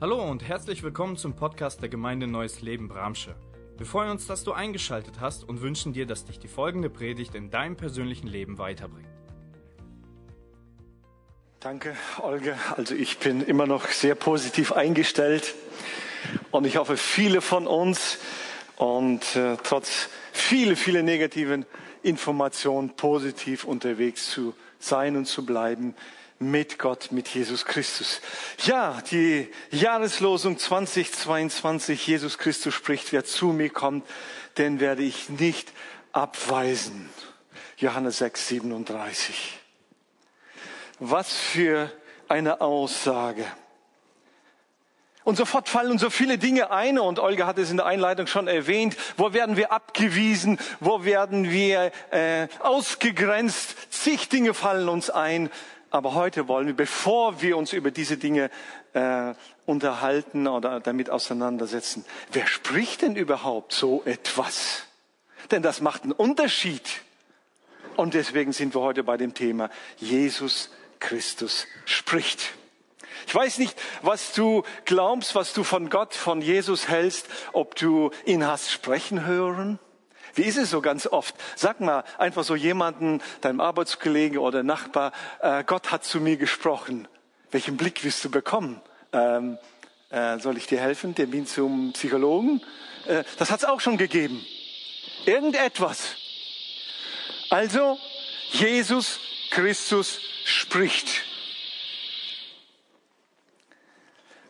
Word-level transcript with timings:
Hallo 0.00 0.22
und 0.22 0.46
herzlich 0.46 0.84
willkommen 0.84 1.16
zum 1.16 1.34
Podcast 1.34 1.82
der 1.82 1.88
Gemeinde 1.88 2.28
Neues 2.28 2.62
Leben 2.62 2.86
Bramsche. 2.86 3.34
Wir 3.78 3.84
freuen 3.84 4.12
uns, 4.12 4.28
dass 4.28 4.44
du 4.44 4.52
eingeschaltet 4.52 5.14
hast 5.18 5.42
und 5.42 5.60
wünschen 5.60 5.92
dir, 5.92 6.06
dass 6.06 6.24
dich 6.24 6.38
die 6.38 6.46
folgende 6.46 6.88
Predigt 6.88 7.34
in 7.34 7.50
deinem 7.50 7.74
persönlichen 7.74 8.28
Leben 8.28 8.58
weiterbringt. 8.58 9.08
Danke, 11.58 11.96
Olga. 12.22 12.56
Also 12.76 12.94
ich 12.94 13.18
bin 13.18 13.42
immer 13.42 13.66
noch 13.66 13.88
sehr 13.88 14.14
positiv 14.14 14.70
eingestellt 14.70 15.56
und 16.52 16.64
ich 16.64 16.76
hoffe, 16.76 16.96
viele 16.96 17.40
von 17.40 17.66
uns 17.66 18.18
und 18.76 19.34
äh, 19.34 19.56
trotz 19.64 20.10
viele, 20.30 20.76
viele 20.76 21.02
negativen 21.02 21.66
Informationen 22.04 22.90
positiv 22.90 23.64
unterwegs 23.64 24.30
zu 24.30 24.54
sein 24.78 25.16
und 25.16 25.24
zu 25.24 25.44
bleiben 25.44 25.96
mit 26.38 26.78
Gott, 26.78 27.10
mit 27.10 27.28
Jesus 27.28 27.64
Christus. 27.64 28.20
Ja, 28.64 29.02
die 29.10 29.48
Jahreslosung 29.70 30.58
2022, 30.58 32.06
Jesus 32.06 32.38
Christus 32.38 32.74
spricht, 32.74 33.12
wer 33.12 33.24
zu 33.24 33.48
mir 33.48 33.70
kommt, 33.70 34.06
den 34.56 34.80
werde 34.80 35.02
ich 35.02 35.28
nicht 35.28 35.72
abweisen. 36.12 37.08
Johannes 37.76 38.18
6, 38.18 38.48
37. 38.48 39.58
Was 41.00 41.32
für 41.32 41.92
eine 42.28 42.60
Aussage. 42.60 43.44
Und 45.28 45.36
sofort 45.36 45.68
fallen 45.68 45.90
uns 45.90 46.00
so 46.00 46.08
viele 46.08 46.38
Dinge 46.38 46.70
ein, 46.70 46.98
und 46.98 47.18
Olga 47.18 47.46
hat 47.46 47.58
es 47.58 47.70
in 47.70 47.76
der 47.76 47.84
Einleitung 47.84 48.26
schon 48.26 48.48
erwähnt, 48.48 48.96
wo 49.18 49.34
werden 49.34 49.56
wir 49.58 49.72
abgewiesen, 49.72 50.58
wo 50.80 51.04
werden 51.04 51.50
wir 51.50 51.92
äh, 52.10 52.48
ausgegrenzt, 52.60 53.92
zig 53.92 54.30
Dinge 54.30 54.54
fallen 54.54 54.88
uns 54.88 55.10
ein, 55.10 55.50
aber 55.90 56.14
heute 56.14 56.48
wollen 56.48 56.66
wir, 56.66 56.76
bevor 56.76 57.40
wir 57.40 57.56
uns 57.56 57.72
über 57.72 57.90
diese 57.90 58.16
Dinge 58.16 58.50
äh, 58.92 59.34
unterhalten 59.66 60.46
oder 60.46 60.80
damit 60.80 61.10
auseinandersetzen, 61.10 62.04
wer 62.32 62.46
spricht 62.46 63.02
denn 63.02 63.16
überhaupt 63.16 63.72
so 63.72 64.02
etwas? 64.04 64.82
Denn 65.50 65.62
das 65.62 65.80
macht 65.80 66.02
einen 66.02 66.12
Unterschied. 66.12 67.02
Und 67.96 68.14
deswegen 68.14 68.52
sind 68.52 68.74
wir 68.74 68.80
heute 68.80 69.02
bei 69.02 69.16
dem 69.16 69.34
Thema 69.34 69.70
Jesus 69.96 70.70
Christus 71.00 71.66
spricht. 71.84 72.52
Ich 73.26 73.34
weiß 73.34 73.58
nicht, 73.58 73.78
was 74.02 74.32
du 74.32 74.62
glaubst, 74.84 75.34
was 75.34 75.52
du 75.52 75.64
von 75.64 75.90
Gott, 75.90 76.14
von 76.14 76.40
Jesus 76.40 76.88
hältst, 76.88 77.26
ob 77.52 77.74
du 77.74 78.10
ihn 78.24 78.46
hast 78.46 78.70
sprechen 78.70 79.26
hören 79.26 79.78
wie 80.38 80.44
ist 80.44 80.56
es 80.56 80.70
so 80.70 80.80
ganz 80.80 81.06
oft? 81.06 81.34
Sag 81.56 81.80
mal 81.80 82.04
einfach 82.16 82.44
so 82.44 82.54
jemanden, 82.54 83.20
deinem 83.40 83.60
Arbeitskollegen 83.60 84.38
oder 84.38 84.62
Nachbar, 84.62 85.12
äh, 85.40 85.64
Gott 85.64 85.90
hat 85.90 86.04
zu 86.04 86.20
mir 86.20 86.36
gesprochen. 86.36 87.08
Welchen 87.50 87.76
Blick 87.76 88.04
wirst 88.04 88.24
du 88.24 88.30
bekommen? 88.30 88.80
Ähm, 89.12 89.58
äh, 90.10 90.38
soll 90.38 90.56
ich 90.56 90.66
dir 90.66 90.80
helfen? 90.80 91.14
Termin 91.14 91.46
zum 91.46 91.92
Psychologen? 91.92 92.62
Äh, 93.06 93.24
das 93.38 93.50
hat 93.50 93.58
es 93.60 93.64
auch 93.64 93.80
schon 93.80 93.98
gegeben. 93.98 94.44
Irgendetwas. 95.26 96.14
Also, 97.50 97.98
Jesus 98.50 99.18
Christus 99.50 100.20
spricht. 100.44 101.24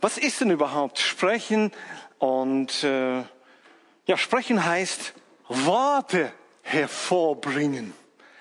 Was 0.00 0.18
ist 0.18 0.40
denn 0.40 0.50
überhaupt 0.50 0.98
Sprechen? 0.98 1.72
Und 2.18 2.84
äh, 2.84 3.22
ja, 4.06 4.16
Sprechen 4.16 4.64
heißt 4.64 5.14
Worte 5.48 6.32
hervorbringen. 6.62 7.92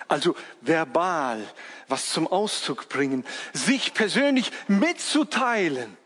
Also 0.07 0.35
verbal 0.61 1.45
was 1.87 2.11
zum 2.11 2.27
Ausdruck 2.27 2.89
bringen, 2.89 3.25
sich 3.53 3.93
persönlich 3.93 4.51
mitzuteilen. 4.67 5.97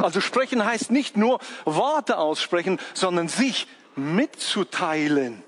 Also 0.00 0.20
sprechen 0.20 0.64
heißt 0.64 0.90
nicht 0.90 1.16
nur 1.16 1.40
Worte 1.64 2.18
aussprechen, 2.18 2.78
sondern 2.94 3.28
sich 3.28 3.66
mitzuteilen. 3.96 5.42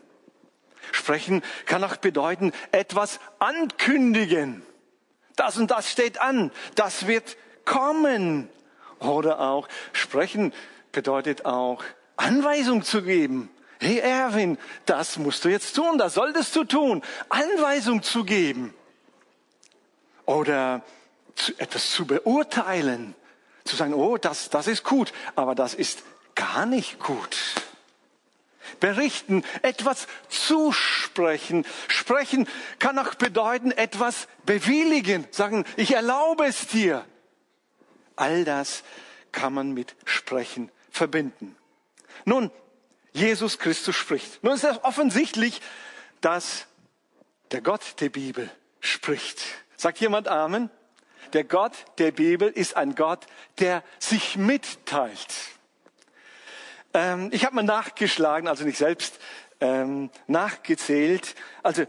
Sprechen 0.92 1.42
kann 1.66 1.82
auch 1.84 1.96
bedeuten, 1.96 2.52
etwas 2.70 3.18
ankündigen. 3.38 4.62
Das 5.36 5.56
und 5.56 5.70
das 5.70 5.90
steht 5.90 6.20
an, 6.20 6.50
das 6.74 7.06
wird 7.06 7.36
kommen. 7.64 8.48
Oder 8.98 9.40
auch 9.40 9.68
sprechen 9.92 10.52
bedeutet 10.92 11.44
auch 11.44 11.82
Anweisung 12.16 12.82
zu 12.84 13.02
geben. 13.02 13.48
Hey 13.82 13.98
Erwin, 13.98 14.58
das 14.86 15.18
musst 15.18 15.44
du 15.44 15.48
jetzt 15.48 15.74
tun, 15.74 15.98
das 15.98 16.14
solltest 16.14 16.54
du 16.54 16.62
tun. 16.62 17.02
Anweisung 17.28 18.00
zu 18.04 18.22
geben. 18.22 18.72
Oder 20.24 20.82
zu, 21.34 21.52
etwas 21.58 21.90
zu 21.90 22.06
beurteilen. 22.06 23.16
Zu 23.64 23.74
sagen, 23.74 23.92
oh, 23.92 24.18
das, 24.18 24.50
das 24.50 24.68
ist 24.68 24.84
gut, 24.84 25.12
aber 25.34 25.56
das 25.56 25.74
ist 25.74 26.04
gar 26.36 26.64
nicht 26.64 27.00
gut. 27.00 27.36
Berichten, 28.78 29.42
etwas 29.62 30.06
zusprechen. 30.28 31.66
Sprechen 31.88 32.46
kann 32.78 32.96
auch 33.00 33.16
bedeuten, 33.16 33.72
etwas 33.72 34.28
bewilligen. 34.46 35.26
Sagen, 35.32 35.64
ich 35.76 35.92
erlaube 35.96 36.44
es 36.44 36.68
dir. 36.68 37.04
All 38.14 38.44
das 38.44 38.84
kann 39.32 39.52
man 39.52 39.72
mit 39.72 39.96
Sprechen 40.04 40.70
verbinden. 40.92 41.56
Nun, 42.24 42.52
Jesus 43.12 43.58
Christus 43.58 43.94
spricht. 43.94 44.42
Nun 44.42 44.54
ist 44.54 44.64
es 44.64 44.82
offensichtlich, 44.84 45.60
dass 46.20 46.66
der 47.50 47.60
Gott 47.60 48.00
der 48.00 48.08
Bibel 48.08 48.50
spricht. 48.80 49.42
Sagt 49.76 50.00
jemand 50.00 50.28
Amen? 50.28 50.70
Der 51.32 51.44
Gott 51.44 51.72
der 51.98 52.12
Bibel 52.12 52.48
ist 52.48 52.76
ein 52.76 52.94
Gott, 52.94 53.26
der 53.58 53.82
sich 53.98 54.36
mitteilt. 54.36 55.34
Ähm, 56.94 57.28
ich 57.32 57.44
habe 57.44 57.54
mal 57.54 57.62
nachgeschlagen, 57.62 58.48
also 58.48 58.64
nicht 58.64 58.78
selbst 58.78 59.18
ähm, 59.60 60.10
nachgezählt. 60.26 61.34
Also 61.62 61.84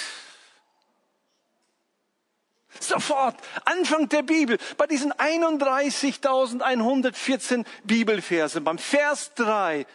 Sofort, 2.80 3.36
Anfang 3.66 4.08
der 4.10 4.24
Bibel, 4.24 4.58
bei 4.78 4.88
diesen 4.88 5.14
31.114 5.14 7.66
Bibelversen, 7.84 8.64
beim 8.64 8.78
Vers 8.78 9.34
3 9.36 9.86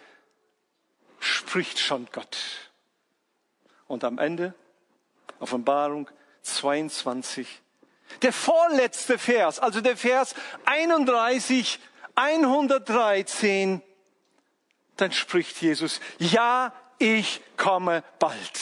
spricht 1.18 1.78
schon 1.78 2.06
Gott. 2.12 2.36
Und 3.86 4.04
am 4.04 4.18
Ende, 4.18 4.52
Offenbarung 5.40 6.10
22, 6.42 7.62
der 8.22 8.34
vorletzte 8.34 9.18
Vers, 9.18 9.58
also 9.58 9.80
der 9.80 9.96
Vers 9.96 10.34
31, 10.66 11.80
113, 12.14 13.82
dann 14.96 15.12
spricht 15.12 15.62
Jesus, 15.62 16.00
ja, 16.18 16.74
ich 16.98 17.40
komme 17.56 18.02
bald. 18.18 18.60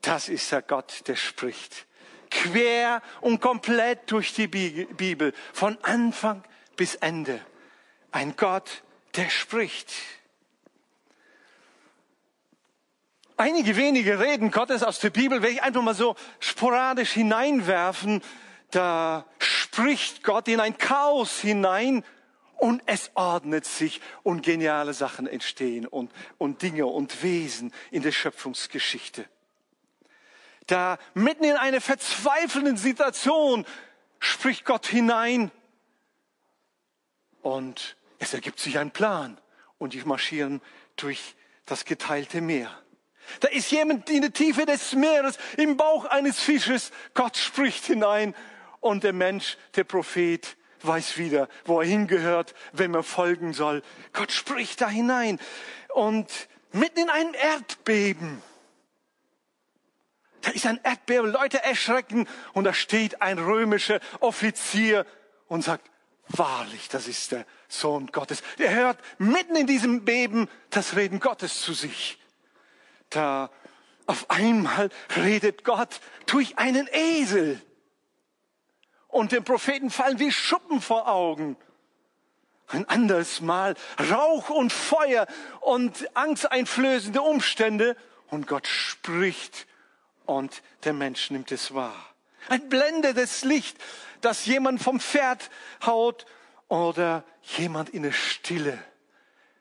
Das 0.00 0.28
ist 0.28 0.50
der 0.50 0.62
Gott, 0.62 1.06
der 1.06 1.16
spricht. 1.16 1.86
Quer 2.30 3.02
und 3.20 3.40
komplett 3.40 4.10
durch 4.10 4.34
die 4.34 4.48
Bibel, 4.48 5.32
von 5.52 5.78
Anfang 5.82 6.42
bis 6.76 6.94
Ende. 6.96 7.40
Ein 8.10 8.34
Gott, 8.36 8.82
der 9.14 9.30
spricht. 9.30 9.92
Einige 13.36 13.76
wenige 13.76 14.18
Reden 14.18 14.50
Gottes 14.50 14.82
aus 14.82 14.98
der 14.98 15.10
Bibel 15.10 15.42
werde 15.42 15.54
ich 15.54 15.62
einfach 15.62 15.82
mal 15.82 15.94
so 15.94 16.16
sporadisch 16.40 17.12
hineinwerfen. 17.12 18.22
Da 18.70 19.26
spricht 19.38 20.22
Gott 20.22 20.48
in 20.48 20.60
ein 20.60 20.78
Chaos 20.78 21.40
hinein 21.40 22.04
und 22.56 22.82
es 22.86 23.10
ordnet 23.14 23.64
sich 23.64 24.00
und 24.22 24.42
geniale 24.42 24.94
Sachen 24.94 25.26
entstehen 25.26 25.86
und, 25.86 26.10
und 26.38 26.62
Dinge 26.62 26.86
und 26.86 27.22
Wesen 27.22 27.72
in 27.90 28.02
der 28.02 28.12
Schöpfungsgeschichte. 28.12 29.26
Da 30.66 30.98
mitten 31.14 31.44
in 31.44 31.56
eine 31.56 31.80
verzweifelnde 31.80 32.76
Situation 32.76 33.66
spricht 34.20 34.64
Gott 34.64 34.86
hinein 34.86 35.50
und 37.42 37.96
es 38.18 38.32
ergibt 38.32 38.60
sich 38.60 38.78
ein 38.78 38.92
Plan 38.92 39.40
und 39.78 39.94
die 39.94 40.02
marschieren 40.04 40.62
durch 40.96 41.34
das 41.66 41.84
geteilte 41.84 42.40
Meer. 42.40 42.70
Da 43.40 43.48
ist 43.48 43.70
jemand 43.70 44.08
in 44.10 44.22
der 44.22 44.32
Tiefe 44.32 44.66
des 44.66 44.92
Meeres, 44.92 45.38
im 45.56 45.76
Bauch 45.76 46.04
eines 46.06 46.40
Fisches. 46.40 46.92
Gott 47.14 47.36
spricht 47.36 47.84
hinein 47.86 48.34
und 48.80 49.04
der 49.04 49.12
Mensch, 49.12 49.56
der 49.74 49.84
Prophet, 49.84 50.56
weiß 50.86 51.18
wieder, 51.18 51.48
wo 51.64 51.80
er 51.80 51.86
hingehört, 51.86 52.54
wem 52.72 52.94
er 52.94 53.02
folgen 53.02 53.52
soll. 53.52 53.82
Gott 54.12 54.32
spricht 54.32 54.80
da 54.80 54.88
hinein 54.88 55.38
und 55.94 56.28
mitten 56.72 57.00
in 57.00 57.10
einem 57.10 57.34
Erdbeben. 57.34 58.42
Da 60.42 60.50
ist 60.50 60.66
ein 60.66 60.80
Erdbeben, 60.82 61.30
Leute 61.30 61.62
erschrecken 61.62 62.26
und 62.52 62.64
da 62.64 62.74
steht 62.74 63.22
ein 63.22 63.38
römischer 63.38 64.00
Offizier 64.20 65.06
und 65.46 65.62
sagt, 65.62 65.88
wahrlich, 66.28 66.88
das 66.88 67.06
ist 67.06 67.32
der 67.32 67.46
Sohn 67.68 68.08
Gottes. 68.08 68.42
Er 68.58 68.74
hört 68.74 68.98
mitten 69.18 69.54
in 69.54 69.66
diesem 69.66 70.04
Beben 70.04 70.48
das 70.70 70.96
Reden 70.96 71.20
Gottes 71.20 71.62
zu 71.62 71.74
sich. 71.74 72.18
Da 73.10 73.50
auf 74.06 74.30
einmal 74.30 74.90
redet 75.16 75.64
Gott 75.64 76.00
durch 76.26 76.58
einen 76.58 76.88
Esel. 76.92 77.60
Und 79.12 79.30
dem 79.32 79.44
Propheten 79.44 79.90
fallen 79.90 80.18
wie 80.18 80.32
Schuppen 80.32 80.80
vor 80.80 81.06
Augen. 81.06 81.56
Ein 82.66 82.88
anderes 82.88 83.42
Mal 83.42 83.74
Rauch 84.10 84.48
und 84.48 84.72
Feuer 84.72 85.26
und 85.60 86.16
angsteinflößende 86.16 87.20
Umstände. 87.20 87.94
Und 88.30 88.46
Gott 88.46 88.66
spricht 88.66 89.66
und 90.24 90.62
der 90.84 90.94
Mensch 90.94 91.30
nimmt 91.30 91.52
es 91.52 91.74
wahr. 91.74 91.94
Ein 92.48 92.70
blendendes 92.70 93.44
Licht, 93.44 93.76
das 94.22 94.46
jemand 94.46 94.82
vom 94.82 94.98
Pferd 94.98 95.50
haut 95.84 96.24
oder 96.68 97.22
jemand 97.42 97.90
in 97.90 98.04
der 98.04 98.12
Stille. 98.12 98.82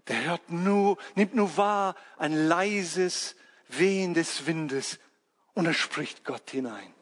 Der 0.08 0.24
hört 0.24 0.50
nur, 0.50 0.98
nimmt 1.16 1.36
nur 1.36 1.58
wahr 1.58 1.96
ein 2.18 2.34
leises 2.48 3.36
Wehen 3.68 4.14
des 4.14 4.46
Windes 4.46 4.98
und 5.56 5.66
er 5.66 5.74
spricht 5.74 6.24
Gott 6.24 6.52
hinein. 6.52 6.94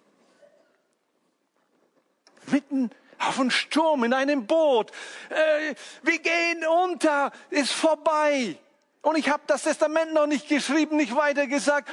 Mitten 2.51 2.91
auf 3.19 3.39
einen 3.39 3.51
Sturm 3.51 4.03
in 4.03 4.13
einem 4.13 4.45
Boot. 4.47 4.91
Äh, 5.29 5.75
wir 6.03 6.19
gehen 6.19 6.65
unter, 6.65 7.31
ist 7.49 7.71
vorbei. 7.71 8.57
Und 9.01 9.17
ich 9.17 9.29
habe 9.29 9.43
das 9.47 9.63
Testament 9.63 10.13
noch 10.13 10.27
nicht 10.27 10.47
geschrieben, 10.47 10.97
nicht 10.97 11.15
weiter 11.15 11.47
gesagt. 11.47 11.89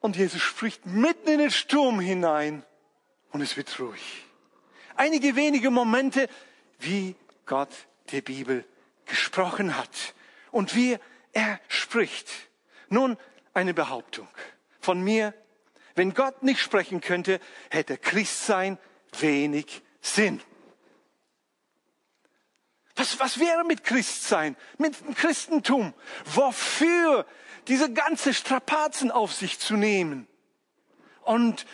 Und 0.00 0.16
Jesus 0.16 0.42
spricht 0.42 0.86
mitten 0.86 1.28
in 1.28 1.38
den 1.38 1.50
Sturm 1.50 2.00
hinein 2.00 2.62
und 3.32 3.40
es 3.40 3.56
wird 3.56 3.78
ruhig. 3.80 4.24
Einige 4.96 5.36
wenige 5.36 5.70
Momente, 5.70 6.28
wie 6.78 7.14
Gott 7.46 7.70
die 8.10 8.20
Bibel 8.20 8.64
gesprochen 9.06 9.76
hat 9.76 10.14
und 10.50 10.74
wie 10.74 10.98
er 11.32 11.60
spricht. 11.68 12.28
Nun 12.88 13.16
eine 13.54 13.74
Behauptung 13.74 14.28
von 14.80 15.00
mir. 15.00 15.34
Wenn 15.94 16.14
Gott 16.14 16.42
nicht 16.42 16.60
sprechen 16.60 17.00
könnte, 17.00 17.40
hätte 17.70 17.98
Christsein 17.98 18.78
wenig 19.18 19.82
Sinn. 20.00 20.40
Was, 22.96 23.20
was 23.20 23.38
wäre 23.38 23.64
mit 23.64 23.84
Christsein, 23.84 24.56
mit 24.76 25.00
dem 25.00 25.14
Christentum? 25.14 25.94
Wofür 26.24 27.26
diese 27.68 27.92
ganze 27.92 28.34
Strapazen 28.34 29.10
auf 29.10 29.32
sich 29.32 29.58
zu 29.58 29.76
nehmen? 29.76 30.26
Und 31.22 31.64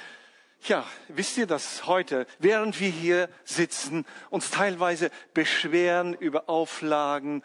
ja, 0.66 0.86
wisst 1.08 1.36
ihr, 1.38 1.46
dass 1.46 1.86
heute, 1.86 2.26
während 2.38 2.80
wir 2.80 2.90
hier 2.90 3.28
sitzen, 3.44 4.06
uns 4.30 4.50
teilweise 4.50 5.10
beschweren 5.32 6.14
über 6.14 6.48
Auflagen, 6.48 7.42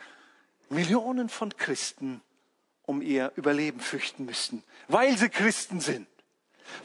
Millionen 0.69 1.29
von 1.29 1.55
Christen 1.55 2.21
um 2.83 3.01
ihr 3.01 3.31
Überleben 3.35 3.79
fürchten 3.79 4.25
müssten, 4.25 4.63
weil 4.87 5.15
sie 5.17 5.29
Christen 5.29 5.79
sind. 5.79 6.07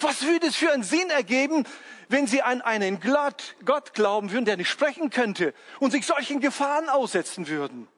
Was 0.01 0.23
würde 0.23 0.49
es 0.49 0.57
für 0.57 0.73
einen 0.73 0.83
Sinn 0.83 1.11
ergeben, 1.11 1.67
wenn 2.09 2.27
sie 2.27 2.43
an 2.43 2.61
einen 2.63 3.01
Gott, 3.01 3.95
glauben 3.95 4.31
würden, 4.31 4.45
der 4.45 4.57
nicht 4.57 4.69
sprechen 4.69 5.11
könnte 5.11 5.55
und 5.81 5.91
sich 5.91 6.07
solchen 6.07 6.41
Gefahren 6.41 6.89
aussetzen 6.89 7.49
würden? 7.49 7.89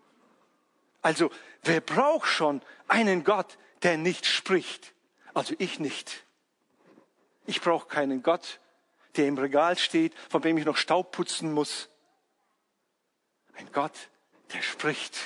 Also, 1.02 1.30
wer 1.62 1.80
braucht 1.80 2.28
schon 2.28 2.62
einen 2.88 3.24
Gott, 3.24 3.58
der 3.82 3.96
nicht 3.96 4.26
spricht? 4.26 4.92
Also 5.34 5.54
ich 5.58 5.78
nicht. 5.78 6.24
Ich 7.46 7.60
brauche 7.60 7.86
keinen 7.88 8.22
Gott, 8.22 8.58
der 9.16 9.28
im 9.28 9.38
Regal 9.38 9.78
steht, 9.78 10.14
von 10.30 10.42
dem 10.42 10.58
ich 10.58 10.64
noch 10.64 10.76
Staub 10.76 11.12
putzen 11.12 11.52
muss. 11.52 11.88
Ein 13.54 13.70
Gott, 13.72 13.92
der 14.52 14.62
spricht, 14.62 15.18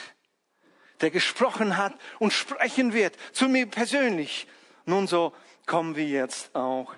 der 1.01 1.11
gesprochen 1.11 1.77
hat 1.77 1.95
und 2.19 2.33
sprechen 2.33 2.93
wird, 2.93 3.17
zu 3.33 3.49
mir 3.49 3.67
persönlich. 3.67 4.47
Nun 4.85 5.07
so 5.07 5.33
kommen 5.71 5.95
wir 5.95 6.09
jetzt 6.09 6.53
auch 6.57 6.93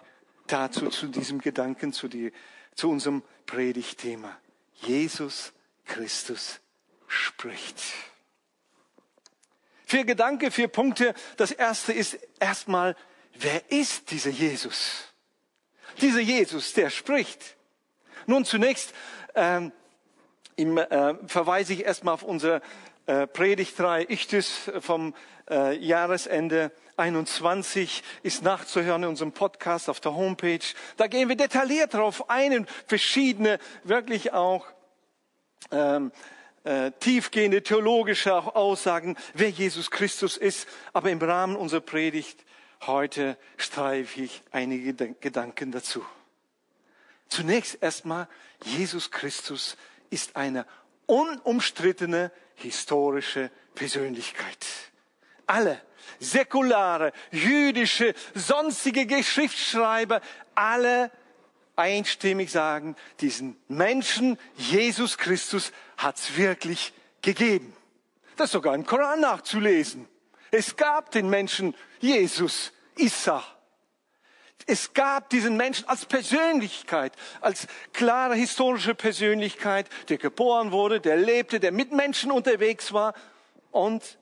dazu, 0.46 0.88
zu 0.88 1.08
diesem 1.08 1.42
Gedanken, 1.42 1.92
zu, 1.92 2.08
die, 2.08 2.32
zu 2.74 2.88
unserem 2.88 3.22
Predigtthema. 3.44 4.34
Jesus 4.76 5.52
Christus 5.84 6.58
spricht. 7.06 7.76
Vier 9.84 10.06
Gedanken, 10.06 10.50
vier 10.50 10.68
Punkte. 10.68 11.12
Das 11.36 11.50
erste 11.50 11.92
ist 11.92 12.18
erstmal, 12.40 12.96
wer 13.34 13.70
ist 13.70 14.10
dieser 14.10 14.30
Jesus? 14.30 15.04
Dieser 16.00 16.20
Jesus, 16.20 16.72
der 16.72 16.88
spricht. 16.88 17.58
Nun 18.24 18.46
zunächst 18.46 18.94
ähm, 19.34 19.70
im, 20.56 20.78
äh, 20.78 21.14
verweise 21.26 21.74
ich 21.74 21.84
erstmal 21.84 22.14
auf 22.14 22.22
unsere 22.22 22.62
äh, 23.04 23.26
Predigtreihe 23.26 24.10
Ichtus 24.10 24.70
vom 24.80 25.14
äh, 25.52 25.76
Jahresende 25.76 26.72
21 26.96 28.02
ist 28.22 28.42
nachzuhören 28.42 29.02
in 29.02 29.10
unserem 29.10 29.32
Podcast 29.32 29.88
auf 29.88 30.00
der 30.00 30.14
Homepage. 30.14 30.64
Da 30.96 31.06
gehen 31.06 31.28
wir 31.28 31.36
detailliert 31.36 31.94
darauf 31.94 32.30
ein, 32.30 32.52
in 32.52 32.66
verschiedene, 32.86 33.58
wirklich 33.84 34.32
auch 34.32 34.66
ähm, 35.70 36.10
äh, 36.64 36.90
tiefgehende 37.00 37.62
theologische 37.62 38.34
Aussagen, 38.34 39.16
wer 39.34 39.50
Jesus 39.50 39.90
Christus 39.90 40.36
ist. 40.36 40.66
Aber 40.92 41.10
im 41.10 41.20
Rahmen 41.20 41.56
unserer 41.56 41.80
Predigt 41.80 42.44
heute 42.86 43.36
streife 43.56 44.22
ich 44.22 44.42
einige 44.50 44.94
Gedanken 45.14 45.70
dazu. 45.70 46.04
Zunächst 47.28 47.78
erstmal, 47.80 48.28
Jesus 48.64 49.10
Christus 49.10 49.76
ist 50.10 50.36
eine 50.36 50.66
unumstrittene 51.06 52.30
historische 52.54 53.50
Persönlichkeit. 53.74 54.91
Alle 55.46 55.80
säkulare, 56.18 57.12
jüdische, 57.30 58.14
sonstige 58.34 59.06
Geschichtsschreiber, 59.06 60.20
alle 60.54 61.10
einstimmig 61.76 62.50
sagen, 62.50 62.96
diesen 63.20 63.56
Menschen, 63.68 64.38
Jesus 64.56 65.18
Christus, 65.18 65.72
hat's 65.96 66.36
wirklich 66.36 66.92
gegeben. 67.22 67.74
Das 68.36 68.46
ist 68.46 68.52
sogar 68.52 68.74
im 68.74 68.86
Koran 68.86 69.20
nachzulesen. 69.20 70.08
Es 70.50 70.76
gab 70.76 71.10
den 71.10 71.30
Menschen 71.30 71.74
Jesus, 72.00 72.72
Issa. 72.96 73.42
Es 74.66 74.92
gab 74.92 75.30
diesen 75.30 75.56
Menschen 75.56 75.88
als 75.88 76.06
Persönlichkeit, 76.06 77.14
als 77.40 77.66
klare 77.92 78.36
historische 78.36 78.94
Persönlichkeit, 78.94 79.88
der 80.08 80.18
geboren 80.18 80.70
wurde, 80.70 81.00
der 81.00 81.16
lebte, 81.16 81.58
der 81.58 81.72
mit 81.72 81.90
Menschen 81.90 82.30
unterwegs 82.30 82.92
war 82.92 83.14
und 83.72 84.18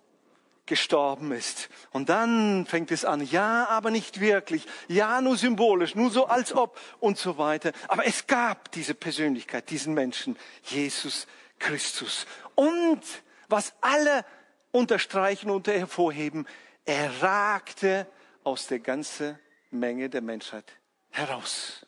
gestorben 0.66 1.32
ist. 1.32 1.68
Und 1.90 2.08
dann 2.08 2.66
fängt 2.66 2.90
es 2.90 3.04
an, 3.04 3.20
ja, 3.22 3.66
aber 3.68 3.90
nicht 3.90 4.20
wirklich, 4.20 4.66
ja, 4.88 5.20
nur 5.20 5.36
symbolisch, 5.36 5.94
nur 5.94 6.10
so 6.10 6.26
als 6.26 6.52
ob 6.52 6.78
und 7.00 7.18
so 7.18 7.38
weiter. 7.38 7.72
Aber 7.88 8.06
es 8.06 8.26
gab 8.26 8.70
diese 8.72 8.94
Persönlichkeit, 8.94 9.70
diesen 9.70 9.94
Menschen, 9.94 10.36
Jesus 10.64 11.26
Christus. 11.58 12.26
Und 12.54 13.02
was 13.48 13.74
alle 13.80 14.24
unterstreichen 14.70 15.50
und 15.50 15.66
hervorheben, 15.66 16.46
er 16.84 17.22
ragte 17.22 18.06
aus 18.44 18.66
der 18.66 18.78
ganzen 18.78 19.38
Menge 19.70 20.08
der 20.08 20.22
Menschheit 20.22 20.72
heraus. 21.10 21.86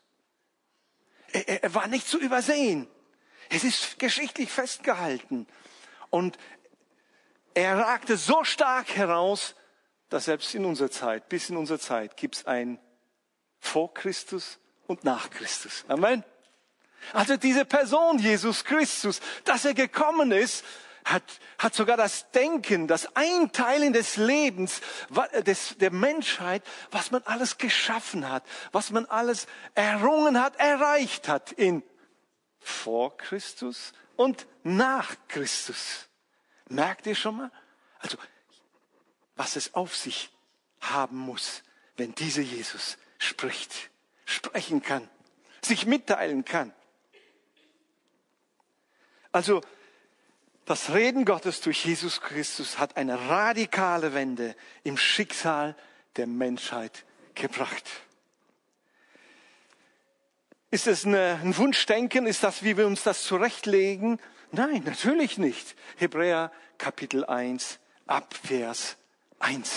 Er, 1.33 1.62
er 1.62 1.75
war 1.75 1.87
nicht 1.87 2.07
zu 2.07 2.19
übersehen. 2.19 2.88
Es 3.49 3.64
ist 3.64 3.99
geschichtlich 3.99 4.50
festgehalten. 4.50 5.47
Und 6.11 6.38
er 7.54 7.78
ragte 7.78 8.16
so 8.16 8.44
stark 8.44 8.97
heraus, 8.97 9.54
dass 10.09 10.26
selbst 10.26 10.54
in 10.54 10.64
unserer 10.64 10.90
Zeit, 10.90 11.28
bis 11.28 11.50
in 11.50 11.56
unserer 11.56 11.78
Zeit, 11.78 12.16
gibt 12.16 12.37
es 12.37 12.47
ein 12.47 12.78
vor 13.59 13.94
Christus 13.94 14.59
und 14.87 15.04
nach 15.04 15.30
Christus. 15.30 15.85
Amen. 15.88 16.25
Also 17.12 17.37
diese 17.37 17.64
Person, 17.64 18.18
Jesus 18.18 18.64
Christus, 18.64 19.21
dass 19.44 19.64
er 19.64 19.75
gekommen 19.75 20.30
ist, 20.32 20.64
hat, 21.04 21.23
hat 21.59 21.75
sogar 21.75 21.97
das 21.97 22.30
Denken, 22.30 22.87
das 22.87 23.16
Einteilen 23.16 23.92
des 23.92 24.16
Lebens, 24.16 24.80
des, 25.47 25.76
der 25.78 25.90
Menschheit, 25.90 26.62
was 26.90 27.11
man 27.11 27.23
alles 27.25 27.59
geschaffen 27.59 28.28
hat, 28.28 28.44
was 28.71 28.90
man 28.90 29.06
alles 29.06 29.47
errungen 29.75 30.40
hat, 30.40 30.56
erreicht 30.56 31.28
hat 31.28 31.52
in 31.52 31.82
vor 32.61 33.16
Christus 33.16 33.92
und 34.16 34.47
nach 34.62 35.16
Christus. 35.26 36.09
Merkt 36.73 37.07
ihr 37.07 37.14
schon 37.14 37.37
mal? 37.37 37.50
Also, 37.99 38.17
was 39.37 39.57
es 39.57 39.75
auf 39.75 39.95
sich 39.95 40.31
haben 40.81 41.19
muss, 41.19 41.62
wenn 41.97 42.14
dieser 42.14 42.43
Jesus 42.43 42.97
spricht, 43.19 43.91
sprechen 44.25 44.83
kann, 44.83 45.09
sich 45.62 45.87
mitteilen 45.87 46.45
kann. 46.45 46.73
Also 49.33 49.61
das 50.64 50.93
Reden 50.93 51.25
Gottes 51.25 51.61
durch 51.61 51.85
Jesus 51.85 52.21
Christus 52.21 52.79
hat 52.79 52.97
eine 52.97 53.29
radikale 53.29 54.14
Wende 54.14 54.57
im 54.83 54.97
Schicksal 54.97 55.76
der 56.17 56.26
Menschheit 56.26 57.05
gebracht. 57.35 57.85
Ist 60.73 60.87
es 60.87 61.05
ein 61.05 61.55
Wunschdenken? 61.59 62.26
Ist 62.26 62.43
das, 62.43 62.62
wie 62.62 62.79
wir 62.79 62.87
uns 62.87 63.02
das 63.02 63.25
zurechtlegen? 63.25 64.19
Nein, 64.52 64.83
natürlich 64.87 65.37
nicht. 65.37 65.76
Hebräer 65.99 66.50
Kapitel 66.79 67.26
1 67.26 67.79
ab 68.07 68.33
Vers 68.43 68.97
1. 69.38 69.71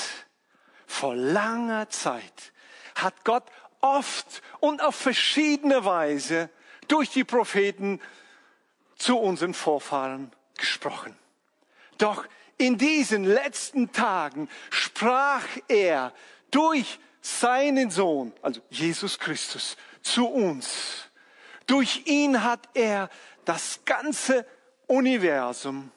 Vor 0.88 1.14
langer 1.14 1.90
Zeit 1.90 2.54
hat 2.96 3.26
Gott 3.26 3.44
oft 3.82 4.42
und 4.62 4.82
auf 4.82 4.96
verschiedene 4.96 5.84
Weise 5.84 6.50
durch 6.88 7.10
die 7.10 7.26
Propheten 7.26 8.00
zu 8.96 9.20
unseren 9.20 9.54
Vorfahren 9.54 10.32
gesprochen. 10.58 11.14
Doch 11.98 12.26
in 12.58 12.78
diesen 12.78 13.26
letzten 13.26 13.92
Tagen 13.92 14.48
sprach 14.70 15.46
er 15.68 16.14
durch 16.52 17.00
seinen 17.20 17.92
Sohn, 17.92 18.32
also 18.42 18.62
Jesus 18.70 19.20
Christus, 19.20 19.76
zu 20.06 20.28
uns. 20.28 21.10
Durch 21.66 22.04
ihn 22.06 22.44
hat 22.44 22.70
er 22.74 23.10
das 23.44 23.82
ganze 23.86 24.46
Universum 24.88 25.92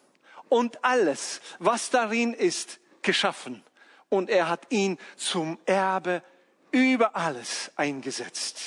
und 0.48 0.82
alles, 0.82 1.40
was 1.58 1.90
darin 1.90 2.32
ist, 2.32 2.80
geschaffen. 3.02 3.62
Und 4.08 4.30
er 4.30 4.48
hat 4.48 4.66
ihn 4.70 4.98
zum 5.16 5.58
Erbe 5.66 6.22
über 6.70 7.14
alles 7.14 7.70
eingesetzt. 7.76 8.60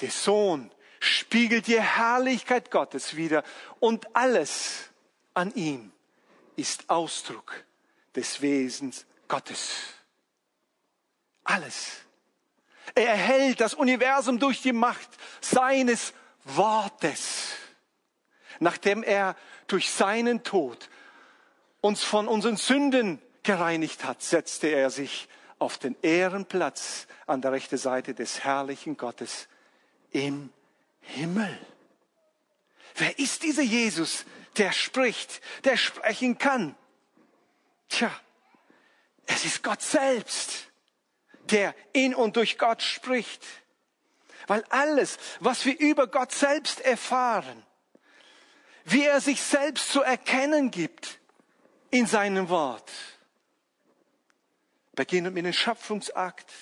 Der 0.00 0.10
Sohn 0.10 0.70
spiegelt 1.00 1.66
die 1.66 1.80
Herrlichkeit 1.80 2.70
Gottes 2.70 3.16
wider 3.16 3.44
und 3.78 4.16
alles 4.16 4.90
an 5.34 5.54
ihm 5.54 5.92
ist 6.56 6.88
Ausdruck 6.88 7.64
des 8.14 8.40
Wesens 8.40 9.04
Gottes. 9.28 9.74
Alles. 11.42 12.03
Er 12.94 13.08
erhält 13.08 13.60
das 13.60 13.74
Universum 13.74 14.38
durch 14.38 14.62
die 14.62 14.72
Macht 14.72 15.08
seines 15.40 16.12
Wortes. 16.44 17.52
Nachdem 18.60 19.02
er 19.02 19.36
durch 19.66 19.90
seinen 19.90 20.42
Tod 20.42 20.88
uns 21.80 22.02
von 22.02 22.28
unseren 22.28 22.56
Sünden 22.56 23.20
gereinigt 23.42 24.04
hat, 24.04 24.22
setzte 24.22 24.68
er 24.68 24.90
sich 24.90 25.28
auf 25.58 25.78
den 25.78 25.96
Ehrenplatz 26.02 27.06
an 27.26 27.40
der 27.40 27.52
rechten 27.52 27.78
Seite 27.78 28.14
des 28.14 28.44
herrlichen 28.44 28.96
Gottes 28.96 29.48
im 30.10 30.52
Himmel. 31.00 31.58
Wer 32.96 33.18
ist 33.18 33.42
dieser 33.42 33.62
Jesus, 33.62 34.24
der 34.56 34.72
spricht, 34.72 35.40
der 35.64 35.76
sprechen 35.76 36.38
kann? 36.38 36.76
Tja, 37.88 38.10
es 39.26 39.44
ist 39.44 39.62
Gott 39.62 39.82
selbst, 39.82 40.70
der 41.50 41.74
in 41.92 42.14
und 42.14 42.36
durch 42.36 42.58
Gott 42.58 42.82
spricht. 42.82 43.44
Weil 44.46 44.64
alles, 44.68 45.18
was 45.40 45.64
wir 45.64 45.78
über 45.78 46.06
Gott 46.06 46.32
selbst 46.32 46.80
erfahren, 46.80 47.62
wie 48.84 49.04
er 49.04 49.20
sich 49.20 49.40
selbst 49.40 49.90
zu 49.90 50.02
erkennen 50.02 50.70
gibt 50.70 51.18
in 51.90 52.06
seinem 52.06 52.48
Wort, 52.48 52.90
beginnend 54.94 55.34
mit 55.34 55.44
dem 55.44 55.52
Schöpfungsakt, 55.52 56.52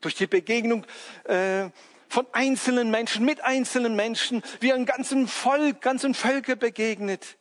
durch 0.00 0.14
die 0.14 0.28
Begegnung 0.28 0.86
äh, 1.24 1.70
von 2.08 2.26
einzelnen 2.32 2.90
Menschen, 2.90 3.24
mit 3.24 3.40
einzelnen 3.42 3.96
Menschen, 3.96 4.42
wie 4.60 4.72
ein 4.72 4.86
ganzen 4.86 5.26
Volk, 5.26 5.80
ganzen 5.80 6.14
Völker 6.14 6.56
begegnet, 6.56 7.36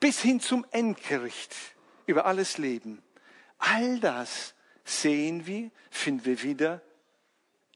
bis 0.00 0.20
hin 0.20 0.40
zum 0.40 0.66
Endgericht 0.70 1.54
über 2.06 2.24
alles 2.24 2.58
Leben. 2.58 3.02
All 3.58 4.00
das 4.00 4.54
sehen 4.84 5.46
wir, 5.46 5.70
finden 5.90 6.24
wir 6.24 6.42
wieder 6.42 6.80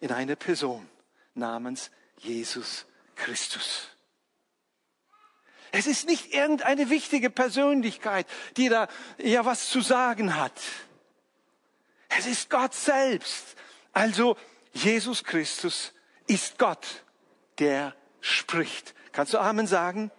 in 0.01 0.13
einer 0.13 0.37
Person 0.37 0.89
namens 1.35 1.91
Jesus 2.19 2.87
Christus. 3.15 3.89
Es 5.73 5.87
ist 5.87 6.07
nicht 6.07 6.33
irgendeine 6.33 6.89
wichtige 6.89 7.31
Persönlichkeit, 7.31 8.27
die 8.57 8.69
da 8.69 8.87
ja 9.19 9.45
was 9.45 9.71
zu 9.71 9.81
sagen 9.81 10.37
hat. 10.37 10.61
Es 12.09 12.27
ist 12.27 12.49
Gott 12.49 12.75
selbst. 12.75 13.57
Also 13.93 14.37
Jesus 14.73 15.25
Christus 15.25 15.93
ist 16.29 16.59
Gott, 16.59 17.05
der 17.59 17.95
spricht. 18.21 18.95
Kannst 19.13 19.35
du 19.35 19.39
Amen 19.39 19.67
sagen? 19.67 20.11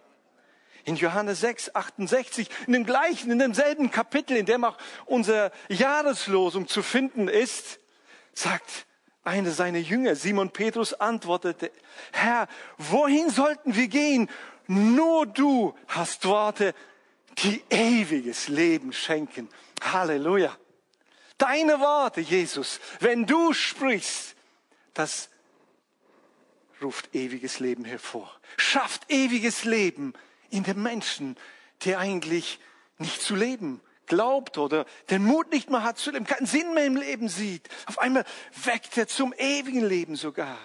In 0.86 0.94
Johannes 0.94 1.40
6, 1.40 1.74
68, 1.74 2.48
in 2.68 2.72
dem 2.72 2.86
gleichen, 2.86 3.32
in 3.32 3.40
demselben 3.40 3.90
Kapitel, 3.90 4.36
in 4.36 4.46
dem 4.46 4.64
auch 4.64 4.78
unsere 5.04 5.50
Jahreslosung 5.68 6.68
zu 6.68 6.80
finden 6.80 7.26
ist, 7.26 7.80
sagt 8.32 8.86
einer 9.24 9.50
seiner 9.50 9.80
Jünger, 9.80 10.14
Simon 10.14 10.50
Petrus, 10.50 10.94
antwortete, 10.94 11.72
Herr, 12.12 12.46
wohin 12.78 13.30
sollten 13.30 13.74
wir 13.74 13.88
gehen? 13.88 14.30
Nur 14.68 15.26
du 15.26 15.74
hast 15.88 16.24
Worte, 16.24 16.72
die 17.38 17.64
ewiges 17.68 18.46
Leben 18.46 18.92
schenken. 18.92 19.48
Halleluja. 19.82 20.56
Deine 21.36 21.80
Worte, 21.80 22.20
Jesus, 22.20 22.78
wenn 23.00 23.26
du 23.26 23.52
sprichst, 23.52 24.36
das 24.94 25.30
ruft 26.80 27.12
ewiges 27.12 27.58
Leben 27.58 27.84
hervor, 27.84 28.30
schafft 28.56 29.10
ewiges 29.10 29.64
Leben 29.64 30.14
in 30.50 30.62
dem 30.62 30.82
Menschen, 30.82 31.36
der 31.84 31.98
eigentlich 31.98 32.58
nicht 32.98 33.20
zu 33.20 33.34
leben 33.34 33.80
glaubt 34.06 34.58
oder 34.58 34.86
den 35.10 35.24
Mut 35.24 35.52
nicht 35.52 35.70
mehr 35.70 35.82
hat 35.82 35.98
zu 35.98 36.10
leben, 36.10 36.24
keinen 36.24 36.46
Sinn 36.46 36.74
mehr 36.74 36.86
im 36.86 36.96
Leben 36.96 37.28
sieht. 37.28 37.68
Auf 37.86 37.98
einmal 37.98 38.24
weckt 38.64 38.96
er 38.96 39.08
zum 39.08 39.34
ewigen 39.36 39.86
Leben 39.86 40.16
sogar. 40.16 40.58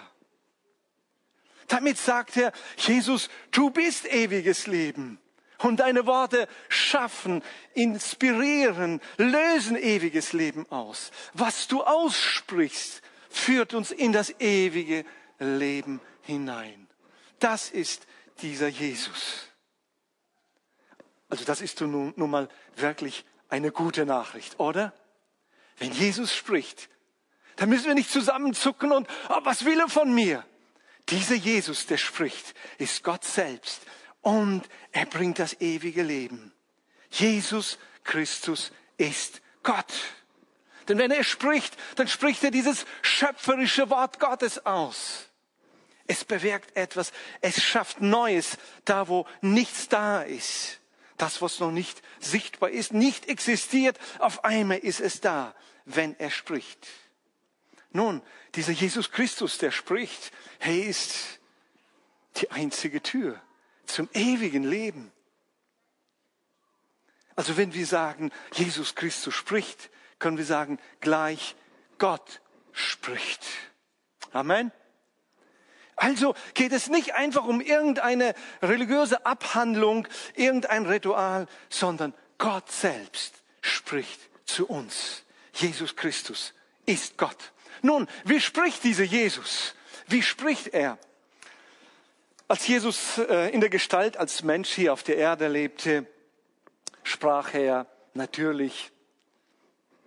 Damit 1.68 1.98
sagt 1.98 2.36
er, 2.36 2.52
Jesus, 2.76 3.28
du 3.50 3.70
bist 3.70 4.06
ewiges 4.06 4.66
Leben. 4.66 5.18
Und 5.58 5.78
deine 5.78 6.06
Worte 6.06 6.48
schaffen, 6.68 7.40
inspirieren, 7.72 9.00
lösen 9.16 9.76
ewiges 9.76 10.32
Leben 10.32 10.66
aus. 10.70 11.12
Was 11.34 11.68
du 11.68 11.84
aussprichst, 11.84 13.00
führt 13.30 13.72
uns 13.72 13.92
in 13.92 14.12
das 14.12 14.38
ewige 14.40 15.04
Leben 15.38 16.00
hinein. 16.22 16.88
Das 17.38 17.70
ist 17.70 18.06
dieser 18.42 18.68
Jesus. 18.68 19.51
Also 21.32 21.46
das 21.46 21.62
ist 21.62 21.80
nun, 21.80 22.12
nun 22.14 22.30
mal 22.30 22.46
wirklich 22.76 23.24
eine 23.48 23.72
gute 23.72 24.04
Nachricht, 24.04 24.60
oder? 24.60 24.92
Wenn 25.78 25.90
Jesus 25.90 26.34
spricht, 26.34 26.90
dann 27.56 27.70
müssen 27.70 27.86
wir 27.86 27.94
nicht 27.94 28.10
zusammenzucken 28.10 28.92
und, 28.92 29.08
oh, 29.30 29.40
was 29.42 29.64
will 29.64 29.80
er 29.80 29.88
von 29.88 30.14
mir? 30.14 30.44
Dieser 31.08 31.34
Jesus, 31.34 31.86
der 31.86 31.96
spricht, 31.96 32.52
ist 32.76 33.02
Gott 33.02 33.24
selbst 33.24 33.80
und 34.20 34.68
er 34.90 35.06
bringt 35.06 35.38
das 35.38 35.58
ewige 35.58 36.02
Leben. 36.02 36.52
Jesus 37.10 37.78
Christus 38.04 38.70
ist 38.98 39.40
Gott. 39.62 39.90
Denn 40.86 40.98
wenn 40.98 41.10
er 41.10 41.24
spricht, 41.24 41.74
dann 41.96 42.08
spricht 42.08 42.44
er 42.44 42.50
dieses 42.50 42.84
schöpferische 43.00 43.88
Wort 43.88 44.20
Gottes 44.20 44.66
aus. 44.66 45.30
Es 46.06 46.26
bewirkt 46.26 46.76
etwas. 46.76 47.10
Es 47.40 47.62
schafft 47.62 48.02
Neues 48.02 48.58
da, 48.84 49.08
wo 49.08 49.26
nichts 49.40 49.88
da 49.88 50.20
ist. 50.20 50.81
Das, 51.22 51.40
was 51.40 51.60
noch 51.60 51.70
nicht 51.70 52.02
sichtbar 52.18 52.70
ist, 52.70 52.92
nicht 52.92 53.28
existiert, 53.28 53.96
auf 54.18 54.44
einmal 54.44 54.78
ist 54.78 54.98
es 54.98 55.20
da, 55.20 55.54
wenn 55.84 56.18
er 56.18 56.32
spricht. 56.32 56.88
Nun, 57.92 58.22
dieser 58.56 58.72
Jesus 58.72 59.12
Christus, 59.12 59.56
der 59.58 59.70
spricht, 59.70 60.32
er 60.58 60.84
ist 60.84 61.38
die 62.38 62.50
einzige 62.50 63.00
Tür 63.04 63.40
zum 63.86 64.08
ewigen 64.14 64.64
Leben. 64.64 65.12
Also 67.36 67.56
wenn 67.56 67.72
wir 67.72 67.86
sagen, 67.86 68.32
Jesus 68.54 68.96
Christus 68.96 69.32
spricht, 69.32 69.90
können 70.18 70.38
wir 70.38 70.44
sagen, 70.44 70.80
gleich 70.98 71.54
Gott 71.98 72.40
spricht. 72.72 73.46
Amen. 74.32 74.72
Also 76.02 76.34
geht 76.54 76.72
es 76.72 76.88
nicht 76.88 77.14
einfach 77.14 77.44
um 77.44 77.60
irgendeine 77.60 78.34
religiöse 78.60 79.24
Abhandlung, 79.24 80.08
irgendein 80.34 80.84
Ritual, 80.84 81.46
sondern 81.68 82.12
Gott 82.38 82.72
selbst 82.72 83.34
spricht 83.60 84.20
zu 84.44 84.66
uns. 84.66 85.22
Jesus 85.54 85.94
Christus 85.94 86.54
ist 86.86 87.16
Gott. 87.18 87.52
Nun, 87.82 88.08
wie 88.24 88.40
spricht 88.40 88.82
dieser 88.82 89.04
Jesus? 89.04 89.76
Wie 90.08 90.22
spricht 90.22 90.74
er? 90.74 90.98
Als 92.48 92.66
Jesus 92.66 93.18
äh, 93.18 93.50
in 93.50 93.60
der 93.60 93.70
Gestalt 93.70 94.16
als 94.16 94.42
Mensch 94.42 94.70
hier 94.70 94.92
auf 94.94 95.04
der 95.04 95.18
Erde 95.18 95.46
lebte, 95.46 96.06
sprach 97.04 97.54
er 97.54 97.86
natürlich 98.14 98.90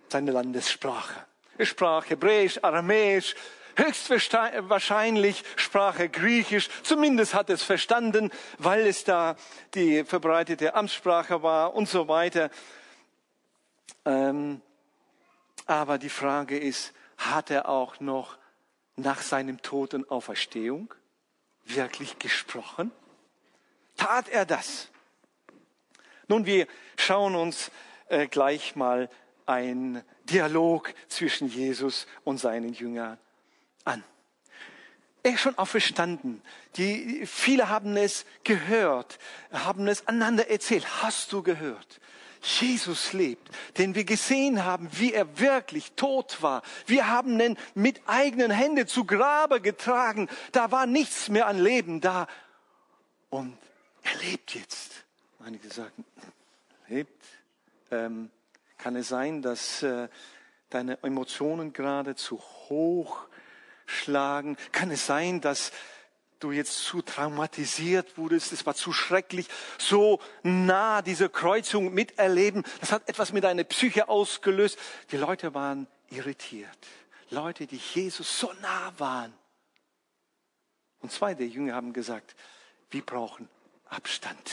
seine 0.10 0.32
Landessprache. 0.32 1.26
Er 1.58 1.66
sprach 1.66 2.10
Hebräisch, 2.10 2.60
Aramäisch, 2.62 3.34
höchstwahrscheinlich 3.76 5.44
sprach 5.56 6.00
er 6.00 6.10
Griechisch. 6.10 6.70
Zumindest 6.84 7.34
hat 7.34 7.50
es 7.50 7.64
verstanden, 7.64 8.32
weil 8.58 8.88
es 8.88 9.04
da 9.04 9.36
die 9.74 10.04
verbreitete 10.04 10.76
Amtssprache 10.76 11.44
war 11.44 11.74
und 11.74 11.90
so 11.90 12.08
weiter. 12.08 12.50
Ähm, 14.06 14.62
aber 15.66 15.98
die 15.98 16.10
Frage 16.10 16.58
ist, 16.58 16.94
hat 17.18 17.50
er 17.50 17.70
auch 17.70 18.00
noch 18.00 18.38
nach 18.96 19.22
seinem 19.22 19.62
Tod 19.62 19.94
und 19.94 20.10
Auferstehung 20.12 20.94
wirklich 21.64 22.20
gesprochen? 22.20 22.92
Tat 23.98 24.30
er 24.30 24.46
das? 24.46 24.90
Nun, 26.28 26.46
wir 26.46 26.68
schauen 26.98 27.36
uns 27.36 27.72
äh, 28.10 28.28
gleich 28.28 28.76
mal 28.76 29.10
ein 29.46 30.04
Dialog 30.24 30.94
zwischen 31.08 31.48
Jesus 31.48 32.08
und 32.24 32.40
seinen 32.40 32.74
Jüngern 32.74 33.18
an. 33.86 34.04
Er 35.24 35.34
ist 35.34 35.40
schon 35.40 35.58
auferstanden. 35.58 36.42
Die, 36.76 37.26
viele 37.26 37.70
haben 37.70 37.98
es 37.98 38.26
gehört, 38.44 39.18
haben 39.52 39.88
es 39.88 40.08
einander 40.08 40.50
erzählt. 40.50 41.02
Hast 41.02 41.32
du 41.32 41.42
gehört? 41.42 42.00
Jesus 42.46 43.14
lebt, 43.14 43.50
den 43.80 43.96
wir 43.96 44.04
gesehen 44.04 44.64
haben, 44.64 44.88
wie 44.92 45.14
er 45.14 45.40
wirklich 45.40 45.94
tot 45.94 46.44
war. 46.44 46.62
Wir 46.86 47.08
haben 47.08 47.40
ihn 47.40 47.58
mit 47.74 48.02
eigenen 48.06 48.52
Händen 48.52 48.88
zu 48.88 49.06
Grabe 49.06 49.62
getragen. 49.62 50.30
Da 50.52 50.72
war 50.72 50.86
nichts 50.86 51.30
mehr 51.30 51.48
an 51.48 51.58
Leben 51.58 52.02
da. 52.02 52.28
Und 53.32 53.58
er 54.04 54.16
lebt 54.30 54.54
jetzt. 54.54 55.06
Einige 55.44 55.70
sagen, 55.70 56.06
lebt. 56.88 57.26
Ähm, 57.90 58.30
kann 58.78 58.96
es 58.96 59.08
sein, 59.08 59.42
dass 59.42 59.82
äh, 59.82 60.08
deine 60.70 61.02
Emotionen 61.04 61.74
gerade 61.74 62.16
zu 62.16 62.40
hoch 62.40 63.26
schlagen? 63.86 64.58
Kann 64.72 64.92
es 64.92 65.06
sein, 65.06 65.42
dass 65.42 65.72
du 66.40 66.52
jetzt 66.52 66.84
zu 66.84 67.02
traumatisiert 67.02 68.18
wurdest? 68.18 68.52
Es 68.52 68.66
war 68.66 68.76
zu 68.76 68.94
schrecklich, 68.94 69.48
so 69.78 70.20
nah 70.44 71.02
diese 71.02 71.30
Kreuzung 71.30 71.94
miterleben. 71.94 72.64
Das 72.80 72.92
hat 72.92 73.08
etwas 73.10 73.34
mit 73.34 73.44
deiner 73.44 73.64
Psyche 73.64 74.10
ausgelöst. 74.10 74.78
Die 75.12 75.18
Leute 75.18 75.54
waren 75.54 75.88
irritiert. 76.10 76.78
Leute, 77.30 77.68
die 77.68 77.82
Jesus 77.94 78.40
so 78.40 78.52
nah 78.62 78.94
waren. 78.98 79.34
Und 81.00 81.12
zwei 81.12 81.34
der 81.34 81.48
Jünger 81.48 81.76
haben 81.76 81.94
gesagt, 81.94 82.36
wir 82.90 83.06
brauchen 83.06 83.50
Abstand 83.86 84.52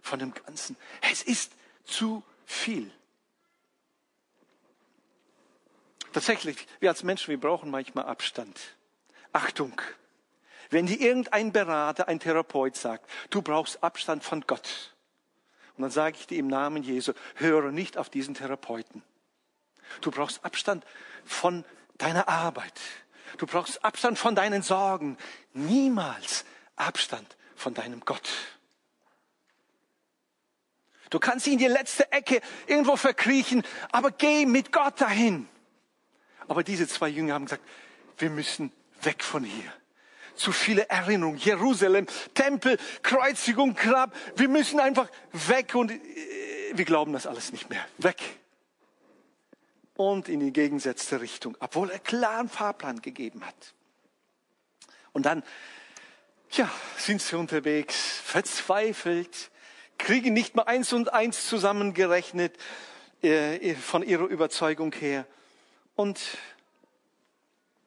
von 0.00 0.18
dem 0.18 0.34
Ganzen. 0.34 0.76
Es 1.00 1.22
ist 1.22 1.52
zu 1.84 2.22
viel. 2.44 2.90
Tatsächlich, 6.12 6.66
wir 6.80 6.90
als 6.90 7.02
Menschen, 7.02 7.28
wir 7.28 7.40
brauchen 7.40 7.70
manchmal 7.70 8.06
Abstand. 8.06 8.58
Achtung, 9.32 9.80
wenn 10.70 10.86
dir 10.86 11.00
irgendein 11.00 11.52
Berater, 11.52 12.08
ein 12.08 12.20
Therapeut 12.20 12.76
sagt, 12.76 13.08
du 13.30 13.42
brauchst 13.42 13.82
Abstand 13.82 14.24
von 14.24 14.42
Gott, 14.46 14.94
und 15.76 15.82
dann 15.82 15.90
sage 15.90 16.16
ich 16.20 16.26
dir 16.26 16.38
im 16.38 16.48
Namen 16.48 16.82
Jesu, 16.82 17.12
höre 17.36 17.72
nicht 17.72 17.96
auf 17.96 18.10
diesen 18.10 18.34
Therapeuten. 18.34 19.02
Du 20.02 20.10
brauchst 20.10 20.44
Abstand 20.44 20.84
von 21.24 21.64
deiner 21.96 22.28
Arbeit. 22.28 22.78
Du 23.38 23.46
brauchst 23.46 23.82
Abstand 23.82 24.18
von 24.18 24.34
deinen 24.34 24.62
Sorgen. 24.62 25.16
Niemals 25.54 26.44
Abstand 26.76 27.36
von 27.56 27.72
deinem 27.72 28.00
Gott. 28.00 28.28
Du 31.08 31.18
kannst 31.18 31.46
in 31.46 31.56
die 31.56 31.66
letzte 31.66 32.12
Ecke 32.12 32.42
irgendwo 32.66 32.96
verkriechen, 32.96 33.62
aber 33.90 34.10
geh 34.10 34.44
mit 34.44 34.72
Gott 34.72 35.00
dahin. 35.00 35.48
Aber 36.50 36.64
diese 36.64 36.88
zwei 36.88 37.08
Jünger 37.08 37.34
haben 37.34 37.44
gesagt, 37.44 37.62
wir 38.18 38.28
müssen 38.28 38.72
weg 39.02 39.22
von 39.22 39.44
hier. 39.44 39.72
Zu 40.34 40.50
viele 40.50 40.88
Erinnerungen. 40.88 41.38
Jerusalem, 41.38 42.08
Tempel, 42.34 42.76
Kreuzigung, 43.04 43.76
Grab. 43.76 44.12
Wir 44.34 44.48
müssen 44.48 44.80
einfach 44.80 45.08
weg 45.32 45.76
und 45.76 45.92
äh, 45.92 45.96
wir 46.72 46.84
glauben 46.84 47.12
das 47.12 47.28
alles 47.28 47.52
nicht 47.52 47.70
mehr. 47.70 47.86
Weg. 47.98 48.16
Und 49.94 50.28
in 50.28 50.40
die 50.40 50.52
gegensätzte 50.52 51.20
Richtung, 51.20 51.56
obwohl 51.60 51.88
er 51.88 52.00
klaren 52.00 52.48
Fahrplan 52.48 53.00
gegeben 53.00 53.46
hat. 53.46 53.74
Und 55.12 55.26
dann, 55.26 55.44
ja, 56.50 56.68
sind 56.96 57.22
sie 57.22 57.36
unterwegs, 57.38 57.94
verzweifelt, 58.24 59.52
kriegen 59.98 60.32
nicht 60.32 60.56
mal 60.56 60.64
eins 60.64 60.92
und 60.92 61.12
eins 61.12 61.46
zusammengerechnet 61.46 62.56
äh, 63.22 63.76
von 63.76 64.02
ihrer 64.02 64.26
Überzeugung 64.26 64.92
her. 64.94 65.26
Und 66.00 66.18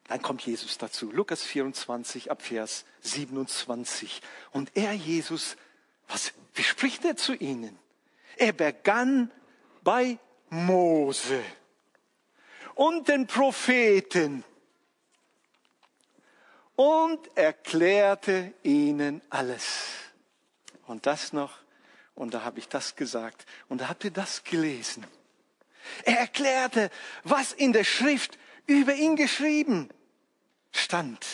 dann 0.08 0.22
kommt 0.22 0.46
Jesus 0.46 0.78
dazu. 0.78 1.12
Lukas 1.12 1.42
24 1.42 2.30
ab 2.30 2.44
Vers 2.44 2.86
27. 3.02 4.22
Und 4.52 4.70
er, 4.76 4.94
Jesus, 4.94 5.58
was, 6.08 6.32
wie 6.54 6.62
spricht 6.62 7.06
er 7.06 7.16
zu 7.16 7.34
ihnen? 7.34 7.76
Er 8.38 8.54
begann 8.54 9.32
bei 9.82 10.20
Mose 10.52 11.44
und 12.76 13.08
den 13.08 13.26
Propheten 13.26 14.44
und 16.76 17.36
erklärte 17.36 18.54
ihnen 18.62 19.24
alles. 19.32 19.88
Und 20.86 21.08
das 21.08 21.34
noch, 21.34 21.58
und 22.14 22.36
da 22.36 22.44
habe 22.44 22.60
ich 22.60 22.70
das 22.70 22.96
gesagt, 22.96 23.48
und 23.70 23.82
da 23.82 23.90
habt 23.90 24.04
ihr 24.04 24.12
das 24.12 24.44
gelesen. 24.44 25.04
Er 26.04 26.20
erklärte, 26.20 26.90
was 27.24 27.54
in 27.54 27.74
der 27.74 27.84
Schrift 27.84 28.38
über 28.66 28.94
ihn 28.94 29.16
geschrieben 29.16 29.90
stand. 30.72 31.26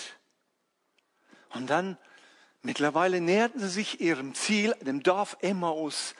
Und 1.53 1.69
dann, 1.69 1.97
mittlerweile 2.61 3.21
näherten 3.21 3.59
sie 3.59 3.69
sich 3.69 4.01
ihrem 4.01 4.35
Ziel, 4.35 4.75
dem 4.81 5.03
Dorf 5.03 5.37
Emmaus. 5.41 6.15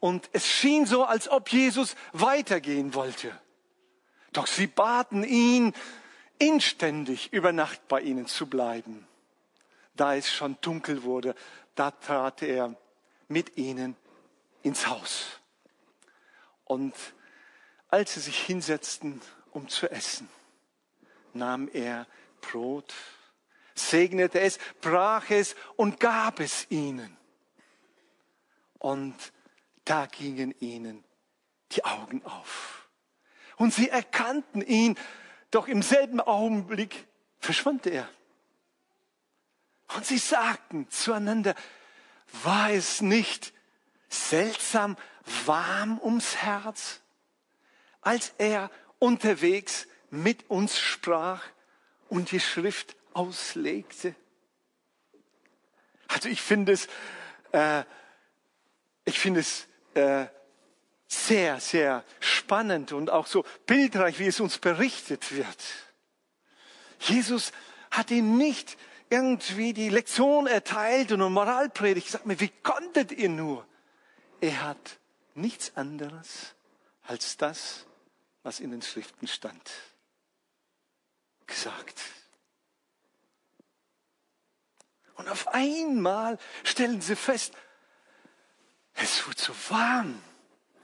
Und 0.00 0.28
es 0.32 0.46
schien 0.46 0.86
so, 0.86 1.04
als 1.04 1.28
ob 1.28 1.48
Jesus 1.50 1.94
weitergehen 2.12 2.94
wollte. 2.94 3.32
Doch 4.32 4.46
sie 4.46 4.66
baten 4.66 5.24
ihn, 5.24 5.72
inständig 6.38 7.32
über 7.32 7.52
Nacht 7.52 7.86
bei 7.86 8.00
ihnen 8.00 8.26
zu 8.26 8.46
bleiben. 8.46 9.06
Da 9.94 10.16
es 10.16 10.30
schon 10.30 10.56
dunkel 10.60 11.04
wurde, 11.04 11.34
da 11.74 11.90
trat 11.92 12.42
er 12.42 12.74
mit 13.28 13.56
ihnen 13.56 13.96
ins 14.62 14.86
Haus. 14.88 15.40
Und 16.64 16.94
als 17.92 18.14
sie 18.14 18.20
sich 18.20 18.40
hinsetzten, 18.40 19.20
um 19.50 19.68
zu 19.68 19.90
essen, 19.90 20.26
nahm 21.34 21.68
er 21.74 22.06
Brot, 22.40 22.94
segnete 23.74 24.40
es, 24.40 24.58
brach 24.80 25.28
es 25.28 25.54
und 25.76 26.00
gab 26.00 26.40
es 26.40 26.66
ihnen. 26.70 27.14
Und 28.78 29.14
da 29.84 30.06
gingen 30.06 30.54
ihnen 30.58 31.04
die 31.72 31.84
Augen 31.84 32.24
auf. 32.24 32.88
Und 33.56 33.74
sie 33.74 33.90
erkannten 33.90 34.62
ihn, 34.62 34.96
doch 35.50 35.68
im 35.68 35.82
selben 35.82 36.20
Augenblick 36.20 37.06
verschwand 37.40 37.86
er. 37.86 38.08
Und 39.94 40.06
sie 40.06 40.16
sagten 40.16 40.88
zueinander, 40.88 41.54
war 42.42 42.70
es 42.70 43.02
nicht 43.02 43.52
seltsam 44.08 44.96
warm 45.44 46.00
ums 46.02 46.36
Herz? 46.36 47.01
Als 48.02 48.34
er 48.38 48.70
unterwegs 48.98 49.86
mit 50.10 50.50
uns 50.50 50.78
sprach 50.78 51.42
und 52.08 52.30
die 52.30 52.40
Schrift 52.40 52.94
auslegte. 53.14 54.14
Also 56.08 56.28
ich 56.28 56.42
finde 56.42 56.72
es, 56.72 56.88
äh, 57.52 57.84
ich 59.04 59.18
finde 59.18 59.40
es 59.40 59.66
äh, 59.94 60.26
sehr, 61.08 61.60
sehr 61.60 62.04
spannend 62.20 62.92
und 62.92 63.10
auch 63.10 63.26
so 63.26 63.44
bildreich, 63.66 64.18
wie 64.18 64.26
es 64.26 64.40
uns 64.40 64.58
berichtet 64.58 65.32
wird. 65.32 65.64
Jesus 67.00 67.52
hat 67.90 68.10
ihm 68.10 68.36
nicht 68.36 68.76
irgendwie 69.10 69.72
die 69.72 69.88
Lektion 69.88 70.46
erteilt 70.46 71.12
und 71.12 71.20
eine 71.20 71.30
Moralpredigt. 71.30 72.08
Sag 72.08 72.26
mir, 72.26 72.40
wie 72.40 72.52
konntet 72.62 73.12
ihr 73.12 73.28
nur? 73.28 73.66
Er 74.40 74.62
hat 74.62 74.98
nichts 75.34 75.76
anderes 75.76 76.54
als 77.02 77.36
das 77.36 77.86
was 78.42 78.60
in 78.60 78.70
den 78.70 78.82
Schriften 78.82 79.28
stand, 79.28 79.70
gesagt. 81.46 82.00
Und 85.14 85.28
auf 85.28 85.48
einmal 85.48 86.38
stellen 86.64 87.00
sie 87.00 87.16
fest, 87.16 87.54
es 88.94 89.26
wird 89.26 89.38
so 89.38 89.54
warm 89.68 90.20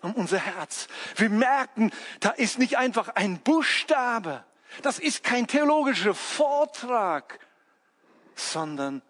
um 0.03 0.15
unser 0.15 0.39
Herz. 0.39 0.87
Wir 1.17 1.29
merken, 1.29 1.91
da 2.21 2.31
ist 2.31 2.59
nicht 2.59 2.79
einfach 2.79 3.09
ein 3.11 3.41
Buchstabe, 3.41 4.45
das 4.83 4.99
ist 4.99 5.25
kein 5.25 5.47
theologischer 5.47 6.15
Vortrag, 6.15 7.41
sondern 8.35 9.03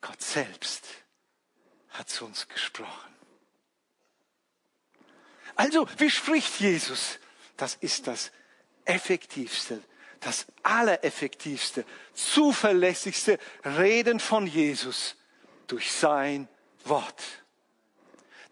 Gott 0.00 0.20
selbst 0.20 0.86
hat 1.90 2.08
zu 2.08 2.24
uns 2.24 2.48
gesprochen. 2.48 3.15
Also, 5.56 5.88
wie 5.98 6.10
spricht 6.10 6.60
Jesus? 6.60 7.18
das 7.56 7.76
ist 7.76 8.06
das 8.06 8.30
effektivste, 8.84 9.82
das 10.20 10.46
allereffektivste, 10.62 11.84
zuverlässigste 12.14 13.38
Reden 13.64 14.20
von 14.20 14.46
Jesus 14.46 15.16
durch 15.66 15.92
sein 15.92 16.48
Wort. 16.84 17.22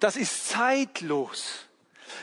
Das 0.00 0.16
ist 0.16 0.48
zeitlos. 0.48 1.66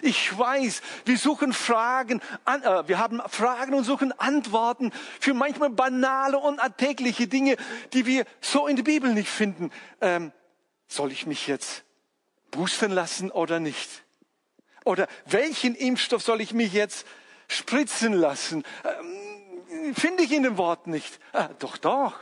Ich 0.02 0.38
weiß, 0.38 0.82
wir 1.06 1.18
suchen 1.18 1.54
Fragen, 1.54 2.22
an, 2.46 2.64
äh, 2.64 2.88
wir 2.88 2.98
haben 2.98 3.22
Fragen 3.28 3.74
und 3.74 3.84
suchen 3.84 4.18
Antworten 4.20 4.92
für 5.20 5.34
manchmal 5.34 5.70
banale 5.70 6.38
und 6.38 6.60
alltägliche 6.60 7.28
Dinge, 7.28 7.58
die 7.94 8.06
wir 8.06 8.26
so 8.40 8.68
in 8.68 8.78
der 8.78 8.84
Bibel 8.84 9.14
nicht 9.14 9.30
finden. 9.30 9.72
Ähm, 10.00 10.32
soll 10.88 11.12
ich 11.12 11.26
mich 11.26 11.48
jetzt 11.48 11.84
boostern 12.52 12.92
lassen 12.92 13.32
oder 13.32 13.60
nicht? 13.60 14.01
Oder 14.84 15.08
welchen 15.26 15.76
Impfstoff 15.76 16.22
soll 16.24 16.42
ich 16.42 16.54
mich 16.54 16.74
jetzt 16.74 17.06
spritzen 17.48 18.14
lassen? 18.14 18.64
Ähm, 18.84 19.94
Finde 19.96 20.24
ich 20.24 20.32
in 20.32 20.44
dem 20.44 20.58
Wort 20.58 20.88
nicht. 20.88 21.20
Ah, 21.34 21.50
doch, 21.60 21.78
doch. 21.78 22.20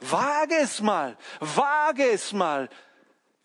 Wage 0.00 0.56
es 0.56 0.80
mal. 0.80 1.16
Wage 1.40 2.08
es 2.10 2.32
mal 2.32 2.68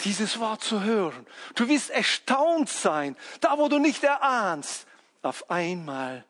dieses 0.01 0.39
Wort 0.39 0.63
zu 0.63 0.83
hören. 0.83 1.25
Du 1.55 1.67
wirst 1.67 1.89
erstaunt 1.89 2.69
sein, 2.69 3.15
da 3.41 3.57
wo 3.57 3.67
du 3.67 3.79
nicht 3.79 4.03
erahnst. 4.03 4.87
Auf 5.21 5.49
einmal 5.49 6.25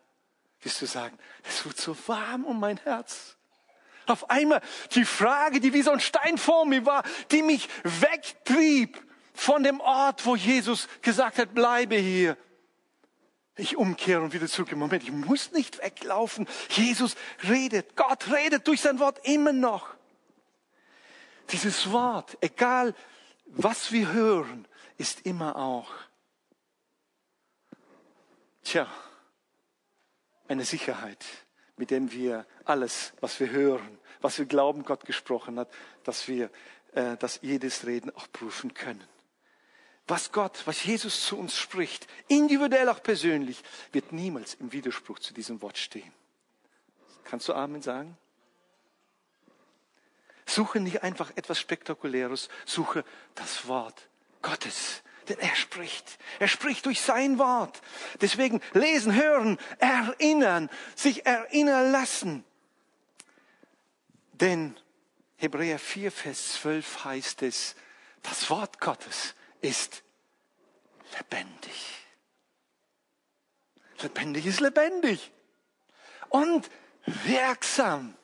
wirst 0.61 0.81
du 0.81 0.85
sagen, 0.85 1.17
es 1.43 1.65
wird 1.65 1.77
so 1.77 1.95
warm 2.07 2.45
um 2.45 2.59
mein 2.59 2.77
Herz. 2.77 3.35
Auf 4.05 4.29
einmal 4.29 4.61
die 4.91 5.05
Frage, 5.05 5.59
die 5.59 5.73
wie 5.73 5.81
so 5.81 5.91
ein 5.91 5.99
Stein 5.99 6.37
vor 6.37 6.65
mir 6.65 6.85
war, 6.85 7.03
die 7.31 7.41
mich 7.41 7.69
wegtrieb 7.83 9.01
von 9.33 9.63
dem 9.63 9.79
Ort, 9.79 10.25
wo 10.25 10.35
Jesus 10.35 10.87
gesagt 11.01 11.37
hat, 11.37 11.53
bleibe 11.53 11.95
hier. 11.95 12.37
Ich 13.55 13.77
umkehre 13.77 14.21
und 14.21 14.33
wieder 14.33 14.47
zurück. 14.47 14.71
Moment, 14.75 15.03
ich 15.03 15.11
muss 15.11 15.51
nicht 15.51 15.81
weglaufen. 15.81 16.47
Jesus 16.69 17.15
redet, 17.47 17.95
Gott 17.95 18.31
redet 18.31 18.67
durch 18.67 18.81
sein 18.81 18.99
Wort 18.99 19.19
immer 19.23 19.53
noch. 19.53 19.93
Dieses 21.51 21.91
Wort, 21.91 22.37
egal 22.41 22.95
was 23.45 23.91
wir 23.91 24.11
hören, 24.11 24.67
ist 24.97 25.25
immer 25.25 25.55
auch, 25.55 25.91
tja, 28.63 28.87
eine 30.47 30.65
Sicherheit, 30.65 31.23
mit 31.77 31.91
dem 31.91 32.11
wir 32.11 32.45
alles, 32.65 33.13
was 33.21 33.39
wir 33.39 33.49
hören, 33.49 33.99
was 34.21 34.39
wir 34.39 34.45
glauben, 34.45 34.83
Gott 34.83 35.05
gesprochen 35.05 35.59
hat, 35.59 35.69
dass 36.03 36.27
wir 36.27 36.49
äh, 36.93 37.17
das 37.17 37.39
jedes 37.41 37.85
Reden 37.85 38.09
auch 38.15 38.31
prüfen 38.31 38.73
können. 38.73 39.03
Was 40.07 40.31
Gott, 40.31 40.63
was 40.65 40.83
Jesus 40.83 41.25
zu 41.25 41.37
uns 41.37 41.57
spricht, 41.57 42.07
individuell 42.27 42.89
auch 42.89 43.01
persönlich, 43.01 43.63
wird 43.93 44.11
niemals 44.11 44.55
im 44.55 44.71
Widerspruch 44.73 45.19
zu 45.19 45.33
diesem 45.33 45.61
Wort 45.61 45.77
stehen. 45.77 46.11
Kannst 47.23 47.47
du 47.47 47.53
Amen 47.53 47.81
sagen? 47.81 48.17
Suche 50.45 50.81
nicht 50.81 51.03
einfach 51.03 51.31
etwas 51.35 51.57
Spektakuläres, 51.59 52.49
suche 52.65 53.05
das 53.35 53.67
Wort 53.67 54.09
Gottes. 54.41 55.03
Denn 55.29 55.39
er 55.39 55.55
spricht. 55.55 56.19
Er 56.39 56.49
spricht 56.49 56.85
durch 56.85 56.99
sein 56.99 57.39
Wort. 57.39 57.81
Deswegen 58.19 58.61
lesen, 58.73 59.15
hören, 59.15 59.57
erinnern, 59.79 60.69
sich 60.95 61.25
erinnern 61.25 61.93
lassen. 61.93 62.43
Denn 64.33 64.77
Hebräer 65.37 65.79
4, 65.79 66.11
Vers 66.11 66.55
12 66.55 67.05
heißt 67.05 67.41
es, 67.43 67.75
das 68.21 68.49
Wort 68.49 68.81
Gottes 68.81 69.33
ist 69.63 70.04
lebendig. 71.17 72.06
Lebendig 74.02 74.45
ist 74.45 74.60
lebendig. 74.60 75.32
Und 76.30 76.69
wirksam. 77.06 78.15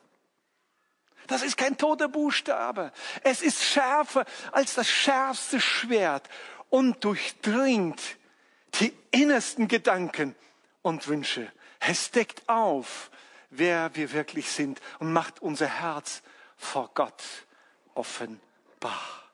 Das 1.26 1.42
ist 1.42 1.56
kein 1.56 1.78
toter 1.78 2.08
Buchstabe. 2.08 2.92
Es 3.22 3.40
ist 3.40 3.62
schärfer 3.62 4.26
als 4.52 4.74
das 4.74 4.88
schärfste 4.88 5.60
Schwert 5.60 6.28
und 6.68 7.04
durchdringt 7.04 8.00
die 8.80 8.92
innersten 9.10 9.68
Gedanken 9.68 10.34
und 10.82 11.06
Wünsche. 11.08 11.50
Es 11.78 12.10
deckt 12.10 12.48
auf, 12.48 13.10
wer 13.48 13.94
wir 13.94 14.12
wirklich 14.12 14.50
sind 14.50 14.80
und 14.98 15.12
macht 15.12 15.40
unser 15.40 15.66
Herz 15.66 16.22
vor 16.56 16.90
Gott 16.94 17.22
offenbar. 17.94 19.29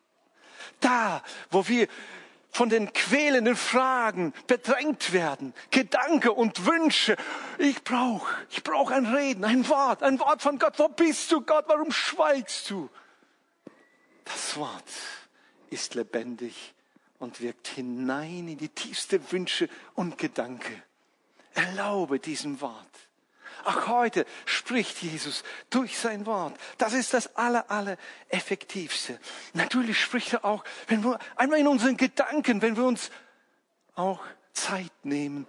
Da, 0.81 1.23
wo 1.51 1.67
wir 1.69 1.89
von 2.51 2.71
den 2.71 2.93
quälenden 2.93 3.55
Fragen 3.55 4.33
bedrängt 4.47 5.13
werden, 5.13 5.53
Gedanken 5.71 6.31
und 6.31 6.65
Wünsche. 6.65 7.17
Ich 7.59 7.85
brauche, 7.85 8.35
ich 8.51 8.63
brauche 8.63 8.95
ein 8.95 9.05
Reden, 9.07 9.45
ein 9.45 9.69
Wort, 9.69 10.03
ein 10.03 10.19
Wort 10.19 10.41
von 10.41 10.59
Gott. 10.59 10.79
Wo 10.79 10.89
bist 10.89 11.31
du, 11.33 11.43
Gott? 11.43 11.67
Warum 11.69 11.93
schweigst 11.93 12.71
du? 12.71 12.89
Das 14.25 14.57
Wort 14.57 14.91
ist 15.69 15.95
lebendig 15.95 16.75
und 17.19 17.41
wirkt 17.43 17.69
hinein 17.69 18.49
in 18.49 18.59
die 18.59 18.71
tiefste 18.71 19.21
Wünsche 19.33 19.69
und 19.95 20.17
Gedanke. 20.17 20.83
Erlaube 21.55 22.19
diesem 22.19 22.61
Wort 22.61 23.06
auch 23.67 23.89
heute 23.89 24.27
spricht 24.45 25.03
Jesus 25.03 25.43
durch 25.71 25.99
sein 25.99 26.27
Wort. 26.27 26.57
Das 26.79 26.93
ist 26.93 27.15
das 27.15 27.35
aller, 27.37 27.71
aller 27.71 27.97
effektivste. 28.29 29.19
Natürlich 29.55 30.01
spricht 30.01 30.33
er 30.33 30.45
auch, 30.45 30.65
wenn 30.89 31.03
wir 31.03 31.19
einmal 31.35 31.59
in 31.59 31.67
unseren 31.67 31.97
Gedanken, 31.97 32.63
wenn 32.63 32.77
wir 32.77 32.85
uns 32.85 33.11
auch 33.95 34.21
Zeit 34.53 34.93
nehmen, 35.03 35.47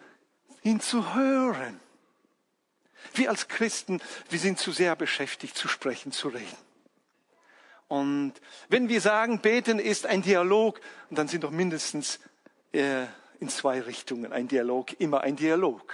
ihn 0.63 0.80
zu 0.80 1.13
hören. 1.13 1.80
Wir 3.13 3.30
als 3.30 3.47
Christen, 3.47 4.01
wir 4.30 4.39
sind 4.39 4.60
zu 4.60 4.71
sehr 4.71 4.95
beschäftigt, 4.95 5.58
zu 5.58 5.67
sprechen, 5.67 6.12
zu 6.12 6.30
reden. 6.30 6.58
Und 7.88 8.34
wenn 8.67 8.89
wir 8.89 8.99
sagen, 8.99 9.39
beten 9.39 9.80
ist 9.80 10.06
ein 10.06 10.21
Dialog, 10.21 10.82
dann 11.10 11.27
sind 11.27 11.43
doch 11.43 11.51
mindestens 11.51 12.19
äh, 12.73 13.06
in 13.39 13.47
zwei 13.47 13.80
Richtungen 13.80 14.34
ein 14.34 14.47
Dialog, 14.47 14.99
immer 14.99 15.21
ein 15.21 15.36
Dialog 15.36 15.93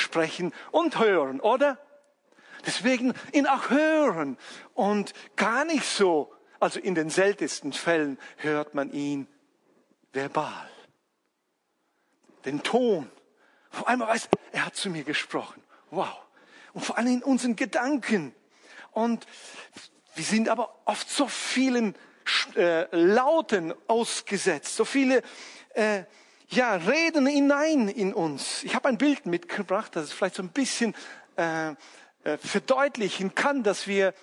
sprechen 0.00 0.52
und 0.70 0.98
hören, 0.98 1.40
oder? 1.40 1.78
Deswegen 2.66 3.14
ihn 3.32 3.46
auch 3.46 3.70
hören 3.70 4.36
und 4.74 5.12
gar 5.36 5.64
nicht 5.64 5.84
so, 5.84 6.32
also 6.58 6.78
in 6.78 6.94
den 6.94 7.10
seltensten 7.10 7.72
Fällen 7.72 8.18
hört 8.36 8.74
man 8.74 8.92
ihn 8.92 9.28
verbal. 10.12 10.68
Den 12.44 12.62
Ton. 12.62 13.10
Vor 13.70 13.88
allem 13.88 14.00
weiß, 14.00 14.28
er 14.52 14.66
hat 14.66 14.76
zu 14.76 14.90
mir 14.90 15.04
gesprochen. 15.04 15.62
Wow. 15.90 16.16
Und 16.72 16.84
vor 16.84 16.98
allem 16.98 17.14
in 17.14 17.22
unseren 17.22 17.56
Gedanken. 17.56 18.34
Und 18.92 19.26
wir 20.14 20.24
sind 20.24 20.48
aber 20.48 20.80
oft 20.84 21.08
so 21.08 21.28
vielen 21.28 21.94
äh, 22.56 22.94
Lauten 22.94 23.74
ausgesetzt, 23.86 24.76
so 24.76 24.84
viele 24.84 25.22
äh, 25.74 26.04
ja, 26.50 26.74
reden 26.74 27.26
hinein 27.26 27.88
in 27.88 28.12
uns. 28.12 28.64
Ich 28.64 28.74
habe 28.74 28.88
ein 28.88 28.98
Bild 28.98 29.26
mitgebracht, 29.26 29.94
das 29.94 30.12
vielleicht 30.12 30.34
so 30.34 30.42
ein 30.42 30.50
bisschen 30.50 30.94
äh, 31.36 31.70
äh, 32.24 32.38
verdeutlichen 32.38 33.34
kann, 33.34 33.62
dass 33.62 33.86
wir 33.86 34.14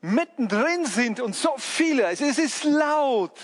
mittendrin 0.00 0.86
sind 0.86 1.20
und 1.20 1.34
so 1.34 1.54
viele, 1.58 2.04
es 2.04 2.20
ist 2.20 2.64
laut, 2.64 3.38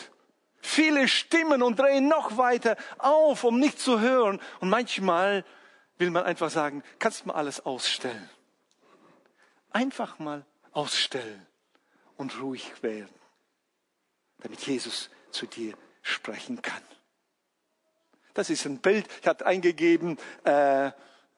viele 0.61 1.09
Stimmen 1.09 1.63
und 1.63 1.79
drehen 1.79 2.09
noch 2.09 2.37
weiter 2.37 2.77
auf, 2.99 3.45
um 3.45 3.59
nicht 3.59 3.81
zu 3.81 4.01
hören. 4.01 4.41
Und 4.61 4.69
manchmal 4.69 5.45
will 5.99 6.11
man 6.11 6.25
einfach 6.25 6.51
sagen, 6.51 6.83
kannst 6.99 7.23
du 7.23 7.29
mal 7.29 7.35
alles 7.35 7.67
ausstellen. 7.67 8.31
Einfach 9.71 10.19
mal 10.19 10.45
ausstellen 10.73 11.47
und 12.17 12.41
ruhig 12.41 12.83
werden, 12.83 13.15
damit 14.39 14.61
Jesus 14.63 15.11
zu 15.31 15.47
dir 15.47 15.75
sprechen 16.03 16.63
kann. 16.63 16.83
Das 18.35 18.51
ist 18.51 18.65
ein 18.67 18.79
Bild, 18.79 19.07
ich 19.21 19.29
hatte 19.29 19.47
eingegeben, 19.47 20.19
äh, 20.45 20.91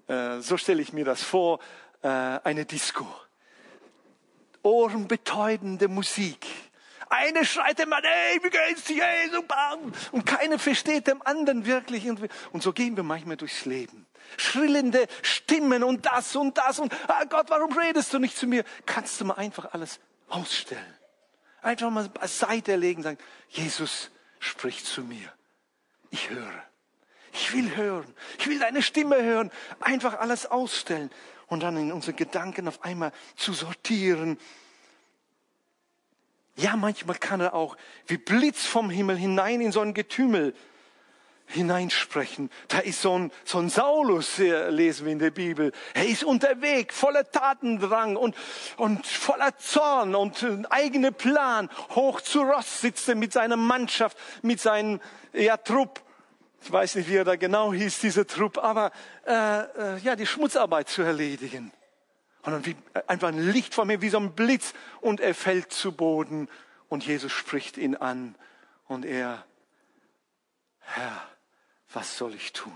äh, 0.07 0.41
so 0.41 0.57
stelle 0.57 0.83
ich 0.83 0.93
mir 0.93 1.05
das 1.05 1.23
vor, 1.23 1.61
äh, 2.03 2.09
eine 2.09 2.65
Disco. 2.65 3.07
Ohrenbetäubende 4.63 5.89
Musik. 5.89 6.47
Eine 7.09 7.45
schreit 7.45 7.79
dem 7.79 7.93
anderen, 7.93 8.15
hey, 8.15 8.41
wie 8.43 8.51
geht's 8.51 8.85
dir? 8.85 9.05
Hey, 9.05 9.31
super. 9.31 9.79
Und 10.13 10.25
keiner 10.25 10.59
versteht 10.59 11.07
dem 11.07 11.23
anderen 11.23 11.67
wirklich. 11.67 12.09
Und 12.09 12.63
so 12.63 12.73
gehen 12.73 12.97
wir 12.97 13.05
manchmal 13.05 13.37
durchs 13.37 13.67
Leben. 13.67 14.07
Schrillende 14.37 15.07
Stimmen 15.23 15.85
und 15.85 16.07
das 16.07 16.35
und 16.35 16.57
das 16.57 16.79
und, 16.79 16.93
ah 17.09 17.25
Gott, 17.25 17.51
warum 17.51 17.77
redest 17.77 18.13
du 18.13 18.19
nicht 18.19 18.37
zu 18.37 18.47
mir? 18.47 18.65
Kannst 18.87 19.21
du 19.21 19.27
mal 19.27 19.35
einfach 19.35 19.73
alles 19.73 20.01
ausstellen. 20.29 20.83
Einfach 21.61 21.91
mal 21.91 22.09
beiseite 22.09 22.77
legen, 22.77 23.03
sagen, 23.03 23.19
Jesus 23.49 24.11
spricht 24.39 24.87
zu 24.87 25.03
mir. 25.03 25.33
Ich 26.11 26.31
höre. 26.31 26.65
Ich 27.35 27.53
will 27.53 27.75
hören. 27.75 28.15
Ich 28.39 28.47
will 28.47 28.61
deine 28.61 28.81
Stimme 28.81 29.21
hören. 29.23 29.51
Einfach 29.81 30.19
alles 30.21 30.47
ausstellen 30.47 31.11
und 31.49 31.65
dann 31.65 31.77
in 31.77 31.93
unsere 31.93 32.15
Gedanken 32.15 32.69
auf 32.69 32.85
einmal 32.85 33.13
zu 33.37 33.53
sortieren. 33.53 34.39
Ja, 36.57 36.77
manchmal 36.77 37.17
kann 37.17 37.41
er 37.41 37.55
auch 37.55 37.77
wie 38.07 38.19
Blitz 38.19 38.65
vom 38.65 38.89
Himmel 38.89 39.17
hinein 39.17 39.61
in 39.61 39.73
so 39.73 39.81
ein 39.81 39.95
Getümmel 39.95 40.55
hineinsprechen. 41.47 42.51
Da 42.69 42.79
ist 42.79 43.03
so 43.03 43.19
ein, 43.19 43.33
so 43.45 43.59
ein 43.59 43.69
Saulus, 43.69 44.39
lesen 44.39 45.07
wir 45.07 45.13
in 45.13 45.19
der 45.19 45.33
Bibel. 45.33 45.73
Er 45.93 46.07
ist 46.07 46.23
unterwegs, 46.23 46.97
voller 46.97 47.29
Tatendrang 47.29 48.15
und, 48.15 48.37
und 48.77 49.05
voller 49.07 49.59
Zorn 49.59 50.15
und 50.15 50.41
ein 50.43 50.67
eigener 50.67 51.11
Plan. 51.11 51.69
Hoch 51.91 52.21
zu 52.21 52.43
Ross 52.43 52.81
sitzt 52.81 53.09
er 53.09 53.17
mit 53.17 53.33
seiner 53.33 53.57
Mannschaft, 53.57 54.17
mit 54.43 54.61
seinem 54.61 55.01
ja, 55.33 55.57
Trupp. 55.57 56.01
Ich 56.65 56.73
weiß 56.73 56.95
nicht, 56.95 57.11
wie 57.11 57.17
er 57.17 57.25
da 57.25 57.37
genau 57.37 57.75
hieß, 57.75 57.99
dieser 57.99 58.27
Trupp, 58.27 58.57
aber 58.57 58.91
äh, 59.27 59.33
äh, 59.33 59.99
ja, 59.99 60.17
die 60.17 60.27
Schmutzarbeit 60.27 60.89
zu 60.89 61.03
erledigen. 61.03 61.71
Und 62.43 62.53
dann 62.53 62.65
wie, 62.65 62.75
einfach 63.07 63.29
ein 63.29 63.51
Licht 63.53 63.75
vor 63.75 63.85
mir, 63.85 64.01
wie 64.01 64.09
so 64.09 64.17
ein 64.17 64.35
Blitz, 64.35 64.73
und 65.03 65.21
er 65.21 65.35
fällt 65.35 65.73
zu 65.73 65.93
Boden 65.93 66.49
und 66.89 67.05
Jesus 67.05 67.33
spricht 67.33 67.77
ihn 67.77 67.97
an 67.97 68.35
und 68.87 69.05
er, 69.05 69.45
Herr, 70.79 71.29
was 71.93 72.17
soll 72.17 72.35
ich 72.35 72.55
tun? 72.55 72.73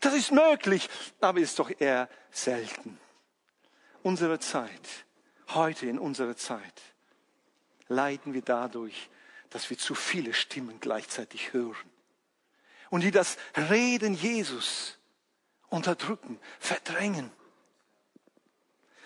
Das 0.00 0.14
ist 0.14 0.32
möglich, 0.32 0.88
aber 1.20 1.40
ist 1.40 1.58
doch 1.58 1.70
eher 1.80 2.08
selten. 2.30 2.98
Unsere 4.02 4.38
Zeit, 4.38 5.04
heute 5.48 5.84
in 5.84 5.98
unserer 5.98 6.34
Zeit, 6.34 6.80
leiden 7.88 8.32
wir 8.32 8.42
dadurch, 8.42 9.10
dass 9.50 9.68
wir 9.68 9.76
zu 9.76 9.94
viele 9.94 10.32
Stimmen 10.32 10.80
gleichzeitig 10.80 11.52
hören 11.52 11.90
und 12.90 13.02
die 13.02 13.10
das 13.10 13.36
Reden 13.70 14.14
Jesus 14.14 14.98
unterdrücken, 15.68 16.38
verdrängen. 16.58 17.32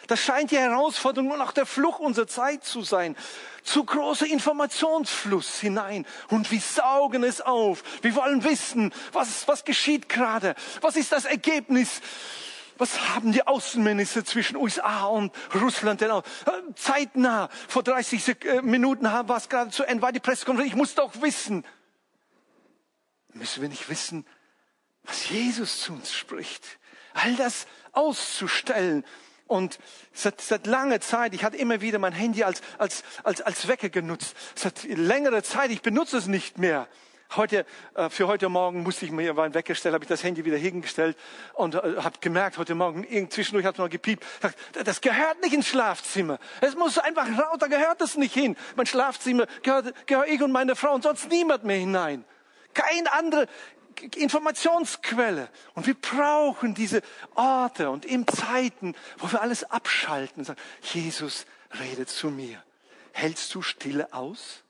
Das 0.07 0.21
scheint 0.21 0.51
die 0.51 0.59
Herausforderung 0.59 1.31
und 1.31 1.41
auch 1.41 1.53
der 1.53 1.67
Fluch 1.67 1.99
unserer 1.99 2.27
Zeit 2.27 2.65
zu 2.65 2.83
sein. 2.83 3.17
Zu 3.63 3.85
großer 3.85 4.27
Informationsfluss 4.27 5.61
hinein. 5.61 6.07
Und 6.29 6.51
wir 6.51 6.61
saugen 6.61 7.25
es 7.25 7.41
auf. 7.41 7.83
Wir 8.03 8.15
wollen 8.15 8.45
wissen, 8.45 8.93
was, 9.13 9.49
was 9.49 9.65
geschieht 9.65 10.09
gerade? 10.09 10.55
Was 10.83 10.97
ist 10.97 11.13
das 11.13 11.25
Ergebnis? 11.25 12.03
Was 12.77 13.15
haben 13.15 13.33
die 13.33 13.47
Außenminister 13.47 14.25
zwischen 14.25 14.57
USA 14.57 15.07
und 15.07 15.33
Russland 15.55 16.01
denn 16.01 16.11
auch? 16.11 16.25
Äh, 16.45 16.75
zeitnah, 16.75 17.49
vor 17.69 17.85
30 17.85 18.45
äh, 18.45 18.63
Minuten 18.63 19.05
war 19.05 19.37
es 19.37 19.49
gerade 19.49 19.71
zu 19.71 19.85
Ende, 19.85 20.03
war 20.03 20.13
die 20.13 20.21
Pressekonferenz. 20.21 20.73
Ich 20.73 20.77
muss 20.77 20.95
doch 20.95 21.23
wissen. 21.23 21.65
Müssen 23.35 23.63
wir 23.63 23.69
nicht 23.69 23.89
wissen, 23.89 24.25
was 25.03 25.29
Jesus 25.29 25.81
zu 25.81 25.93
uns 25.93 26.15
spricht? 26.15 26.79
All 27.15 27.35
das 27.37 27.67
auszustellen 27.93 29.05
und 29.47 29.79
seit, 30.13 30.41
seit 30.41 30.67
langer 30.67 31.01
Zeit, 31.01 31.35
ich 31.35 31.45
hatte 31.45 31.57
immer 31.57 31.81
wieder 31.81 31.99
mein 31.99 32.13
Handy 32.13 32.45
als, 32.45 32.63
als, 32.79 33.03
als, 33.25 33.41
als 33.41 33.69
Wecker 33.69 33.89
genutzt. 33.89 34.37
Seit 34.55 34.85
längerer 34.85 35.43
Zeit, 35.43 35.71
ich 35.71 35.83
benutze 35.83 36.17
es 36.17 36.27
nicht 36.27 36.59
mehr. 36.59 36.89
Heute, 37.37 37.67
äh, 37.95 38.09
für 38.09 38.29
heute 38.29 38.49
Morgen 38.49 38.85
musste 38.85 39.05
ich 39.05 39.11
mir 39.11 39.37
einen 39.37 39.55
Wecker 39.55 39.75
stellen, 39.75 39.95
habe 39.95 40.05
ich 40.05 40.09
das 40.09 40.23
Handy 40.23 40.45
wieder 40.45 40.57
hingestellt 40.57 41.17
und 41.55 41.75
äh, 41.75 41.97
habe 41.97 42.19
gemerkt, 42.21 42.59
heute 42.59 42.77
Morgen, 42.77 43.05
zwischendurch 43.31 43.67
hat 43.67 43.75
es 43.75 43.79
mal 43.79 43.89
gepiept, 43.89 44.25
das 44.85 45.01
gehört 45.01 45.43
nicht 45.43 45.53
ins 45.53 45.67
Schlafzimmer. 45.67 46.39
Es 46.61 46.77
muss 46.77 46.99
einfach 46.99 47.27
raus, 47.27 47.57
da 47.59 47.67
gehört 47.67 48.01
es 48.01 48.17
nicht 48.17 48.35
hin. 48.35 48.57
Mein 48.77 48.87
Schlafzimmer 48.87 49.47
gehört, 49.63 50.07
gehört 50.07 50.29
ich 50.29 50.41
und 50.41 50.53
meine 50.53 50.77
Frau 50.77 50.95
und 50.95 51.03
sonst 51.03 51.29
niemand 51.29 51.65
mehr 51.65 51.79
hinein. 51.79 52.25
Kein 52.75 53.07
anderer, 53.07 53.47
Informationsquelle. 54.17 55.49
Und 55.75 55.87
wir 55.87 55.95
brauchen 55.95 56.75
diese 56.75 57.03
Orte 57.35 57.91
und 57.91 58.05
in 58.05 58.27
Zeiten, 58.27 58.95
wo 59.19 59.31
wir 59.33 59.41
alles 59.41 59.65
abschalten 59.65 60.41
und 60.41 60.45
sagen, 60.45 60.61
Jesus, 60.83 61.47
rede 61.81 62.07
zu 62.07 62.31
mir. 62.31 62.63
Hältst 63.13 63.55
du 63.55 63.63
Stille 63.63 64.13
aus? 64.13 64.63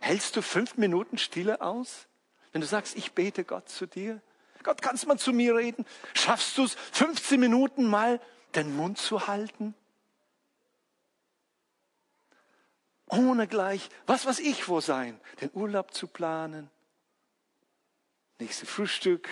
Hältst 0.00 0.36
du 0.36 0.42
fünf 0.42 0.76
Minuten 0.76 1.18
Stille 1.18 1.60
aus? 1.60 2.06
Wenn 2.52 2.60
du 2.60 2.66
sagst, 2.66 2.96
ich 2.96 3.12
bete 3.12 3.44
Gott 3.44 3.68
zu 3.68 3.86
dir? 3.86 4.20
Gott, 4.62 4.82
kannst 4.82 5.06
mal 5.06 5.18
zu 5.18 5.32
mir 5.32 5.56
reden? 5.56 5.86
Schaffst 6.14 6.58
du 6.58 6.64
es, 6.64 6.74
15 6.92 7.40
Minuten 7.40 7.86
mal 7.86 8.20
den 8.54 8.76
Mund 8.76 8.98
zu 8.98 9.26
halten? 9.26 9.74
Ohne 13.06 13.48
gleich, 13.48 13.88
was 14.06 14.26
weiß 14.26 14.38
ich 14.40 14.68
wo 14.68 14.80
sein, 14.80 15.18
den 15.40 15.50
Urlaub 15.54 15.94
zu 15.94 16.06
planen, 16.06 16.70
nächste 18.40 18.66
Frühstück, 18.66 19.28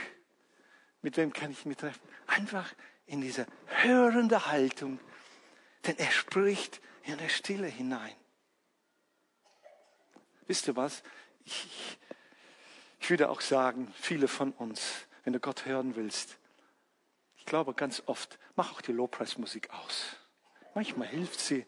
mit 1.03 1.17
wem 1.17 1.33
kann 1.33 1.51
ich 1.51 1.65
mich 1.65 1.77
treffen? 1.77 2.01
Einfach 2.27 2.73
in 3.07 3.21
diese 3.21 3.47
hörende 3.67 4.47
Haltung, 4.47 5.01
denn 5.87 5.99
er 5.99 6.11
spricht 6.11 6.81
in 7.05 7.17
der 7.19 7.29
Stille 7.29 7.67
hinein. 7.67 8.15
Wisst 10.47 10.67
ihr 10.69 10.77
was? 10.77 11.03
Ich, 11.45 11.99
ich 13.01 13.11
würde 13.11 13.31
auch 13.31 13.41
sagen, 13.41 13.93
viele 13.99 14.29
von 14.29 14.53
uns, 14.53 15.07
wenn 15.25 15.33
du 15.33 15.41
Gott 15.41 15.67
hören 15.67 15.97
willst, 15.97 16.39
ich 17.37 17.47
glaube 17.47 17.75
ganz 17.75 18.03
oft, 18.07 18.39
mach 18.57 18.73
auch 18.73 18.81
die 18.81 18.93
Lobpreismusik 18.93 19.71
aus. 19.71 20.17
Manchmal 20.75 21.09
hilft 21.09 21.41
sie. 21.41 21.67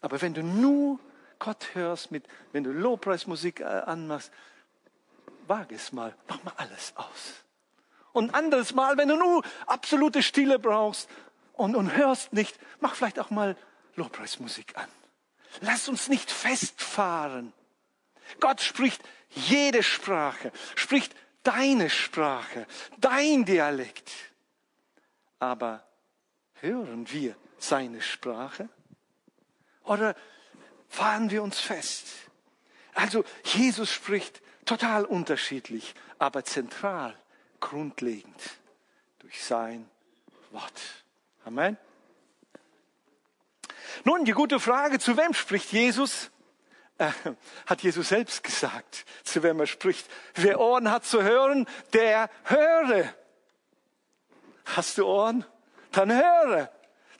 Aber 0.00 0.20
wenn 0.20 0.34
du 0.34 0.42
nur 0.42 0.98
Gott 1.38 1.74
hörst, 1.74 2.10
mit, 2.10 2.26
wenn 2.52 2.64
du 2.64 2.72
Lobpreismusik 2.72 3.60
äh, 3.60 3.64
anmachst, 3.64 4.32
wage 5.52 5.74
es 5.74 5.92
mal, 5.92 6.14
mach 6.28 6.42
mal 6.44 6.54
alles 6.56 6.94
aus. 6.96 7.44
Und 8.12 8.30
ein 8.30 8.34
anderes 8.34 8.74
Mal, 8.74 8.96
wenn 8.96 9.08
du 9.08 9.16
nur 9.16 9.44
absolute 9.66 10.22
Stille 10.22 10.58
brauchst 10.58 11.10
und, 11.52 11.76
und 11.76 11.94
hörst 11.94 12.32
nicht, 12.32 12.58
mach 12.80 12.94
vielleicht 12.94 13.18
auch 13.18 13.28
mal 13.28 13.54
Lobpreismusik 13.94 14.76
an. 14.78 14.88
Lass 15.60 15.88
uns 15.88 16.08
nicht 16.08 16.30
festfahren. 16.30 17.52
Gott 18.40 18.62
spricht 18.62 19.02
jede 19.28 19.82
Sprache, 19.82 20.52
spricht 20.74 21.14
deine 21.42 21.90
Sprache, 21.90 22.66
dein 22.98 23.44
Dialekt. 23.44 24.10
Aber 25.38 25.86
hören 26.60 27.10
wir 27.12 27.36
seine 27.58 28.00
Sprache? 28.00 28.70
Oder 29.84 30.14
fahren 30.88 31.30
wir 31.30 31.42
uns 31.42 31.60
fest? 31.60 32.06
Also 32.94 33.24
Jesus 33.44 33.90
spricht 33.90 34.41
Total 34.64 35.04
unterschiedlich, 35.04 35.94
aber 36.18 36.44
zentral, 36.44 37.16
grundlegend 37.60 38.40
durch 39.18 39.42
sein 39.42 39.88
Wort. 40.50 40.80
Amen. 41.44 41.76
Nun, 44.04 44.24
die 44.24 44.32
gute 44.32 44.60
Frage, 44.60 44.98
zu 44.98 45.16
wem 45.16 45.34
spricht 45.34 45.72
Jesus? 45.72 46.30
Äh, 46.98 47.10
hat 47.66 47.82
Jesus 47.82 48.10
selbst 48.10 48.44
gesagt, 48.44 49.04
zu 49.24 49.42
wem 49.42 49.60
er 49.60 49.66
spricht. 49.66 50.06
Wer 50.34 50.60
Ohren 50.60 50.90
hat 50.90 51.04
zu 51.04 51.22
hören, 51.22 51.66
der 51.92 52.30
höre. 52.44 53.12
Hast 54.64 54.98
du 54.98 55.06
Ohren? 55.06 55.44
Dann 55.90 56.12
höre. 56.12 56.70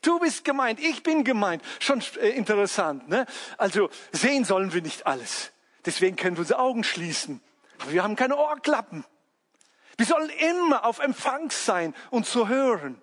Du 0.02 0.18
bist 0.18 0.44
gemeint, 0.44 0.80
ich 0.80 1.02
bin 1.02 1.24
gemeint. 1.24 1.62
Schon 1.78 2.02
äh, 2.20 2.30
interessant, 2.30 3.08
ne? 3.08 3.26
Also 3.58 3.90
sehen 4.12 4.44
sollen 4.44 4.72
wir 4.72 4.82
nicht 4.82 5.06
alles. 5.06 5.52
Deswegen 5.84 6.16
können 6.16 6.36
wir 6.36 6.42
unsere 6.42 6.60
Augen 6.60 6.84
schließen. 6.84 7.40
Aber 7.80 7.92
wir 7.92 8.02
haben 8.02 8.16
keine 8.16 8.36
Ohrklappen. 8.36 9.04
Wir 9.96 10.06
sollen 10.06 10.30
immer 10.30 10.84
auf 10.84 11.00
Empfang 11.00 11.50
sein 11.50 11.94
und 12.10 12.26
zu 12.26 12.48
hören. 12.48 13.00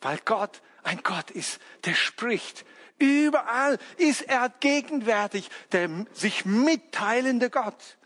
Weil 0.00 0.18
Gott 0.24 0.62
ein 0.82 1.02
Gott 1.02 1.30
ist, 1.30 1.60
der 1.84 1.94
spricht. 1.94 2.64
Überall 2.98 3.78
ist 3.96 4.22
er 4.22 4.48
gegenwärtig, 4.60 5.50
der 5.72 5.88
sich 6.12 6.44
mitteilende 6.44 7.50
Gott. 7.50 7.98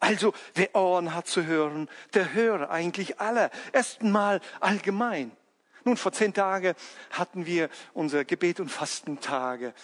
Also, 0.00 0.34
wer 0.54 0.74
Ohren 0.74 1.14
hat 1.14 1.28
zu 1.28 1.44
hören, 1.46 1.88
der 2.12 2.34
höre 2.34 2.70
eigentlich 2.70 3.20
alle. 3.20 3.50
Erstmal 3.72 4.40
allgemein. 4.60 5.32
Nun, 5.84 5.96
vor 5.96 6.12
zehn 6.12 6.34
Tagen 6.34 6.74
hatten 7.10 7.46
wir 7.46 7.70
unser 7.92 8.24
Gebet- 8.24 8.60
und 8.60 8.70
Fastentage. 8.70 9.74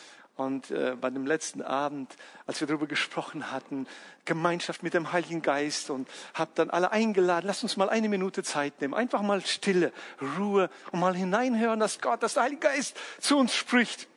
Und 0.41 0.71
äh, 0.71 0.97
bei 0.99 1.11
dem 1.11 1.27
letzten 1.27 1.61
Abend, 1.61 2.17
als 2.47 2.61
wir 2.61 2.67
darüber 2.67 2.87
gesprochen 2.87 3.53
hatten, 3.53 3.87
Gemeinschaft 4.25 4.83
mit 4.83 4.95
dem 4.95 5.13
Heiligen 5.13 5.43
Geist 5.43 5.91
und 5.91 6.09
habe 6.33 6.51
dann 6.55 6.71
alle 6.71 6.93
eingeladen, 6.93 7.47
lass 7.47 7.63
uns 7.63 7.77
mal 7.77 7.91
eine 7.91 8.09
Minute 8.09 8.43
Zeit 8.43 8.81
nehmen, 8.81 8.95
einfach 8.95 9.21
mal 9.21 9.45
Stille, 9.45 9.93
Ruhe 10.39 10.71
und 10.93 11.01
mal 11.01 11.15
hineinhören, 11.15 11.79
dass 11.79 12.01
Gott, 12.01 12.23
dass 12.23 12.35
der 12.35 12.45
Heilige 12.45 12.61
Geist 12.61 12.97
zu 13.19 13.37
uns 13.37 13.55
spricht. 13.55 14.09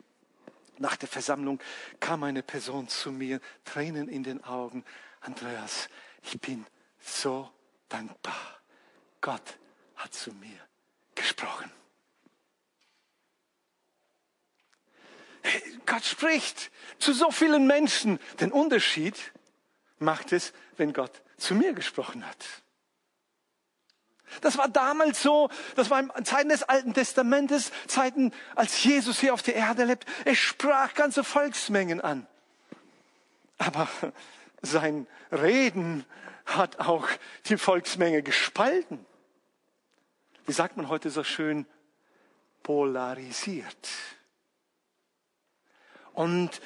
Nach 0.78 0.96
der 0.96 1.10
Versammlung 1.10 1.60
kam 2.00 2.24
eine 2.24 2.42
Person 2.42 2.88
zu 2.88 3.12
mir, 3.12 3.42
Tränen 3.66 4.08
in 4.08 4.24
den 4.24 4.46
Augen. 4.46 4.86
Andreas, 5.20 5.90
ich 6.22 6.40
bin 6.40 6.66
so 7.02 7.50
dankbar. 7.90 8.62
Gott 9.20 9.58
hat 9.98 10.14
zu 10.14 10.32
mir 10.32 10.58
gesprochen. 11.16 11.70
Gott 15.86 16.06
spricht 16.06 16.72
zu 17.00 17.14
so 17.14 17.32
vielen 17.32 17.68
Menschen. 17.68 18.20
Den 18.40 18.52
Unterschied 18.52 19.16
macht 20.00 20.32
es, 20.32 20.54
wenn 20.78 20.94
Gott 20.94 21.22
zu 21.38 21.56
mir 21.56 21.74
gesprochen 21.74 22.26
hat. 22.26 22.46
Das 24.42 24.58
war 24.58 24.68
damals 24.68 25.22
so, 25.22 25.50
das 25.76 25.90
war 25.90 26.00
in 26.00 26.26
Zeiten 26.26 26.50
des 26.50 26.64
Alten 26.64 26.94
Testamentes, 26.94 27.72
Zeiten, 27.88 28.32
als 28.56 28.84
Jesus 28.84 29.20
hier 29.20 29.34
auf 29.34 29.44
der 29.44 29.56
Erde 29.56 29.86
lebt. 29.86 30.06
Er 30.26 30.36
sprach 30.36 30.94
ganze 30.96 31.24
Volksmengen 31.24 32.02
an. 32.02 32.26
Aber 33.58 33.88
sein 34.62 35.08
Reden 35.32 36.06
hat 36.46 36.80
auch 36.80 37.08
die 37.46 37.58
Volksmenge 37.58 38.24
gespalten. 38.24 39.06
Wie 40.46 40.52
sagt 40.52 40.78
man 40.78 40.90
heute 40.90 41.10
so 41.10 41.24
schön? 41.24 41.66
Polarisiert. 42.64 43.90
Und 46.14 46.62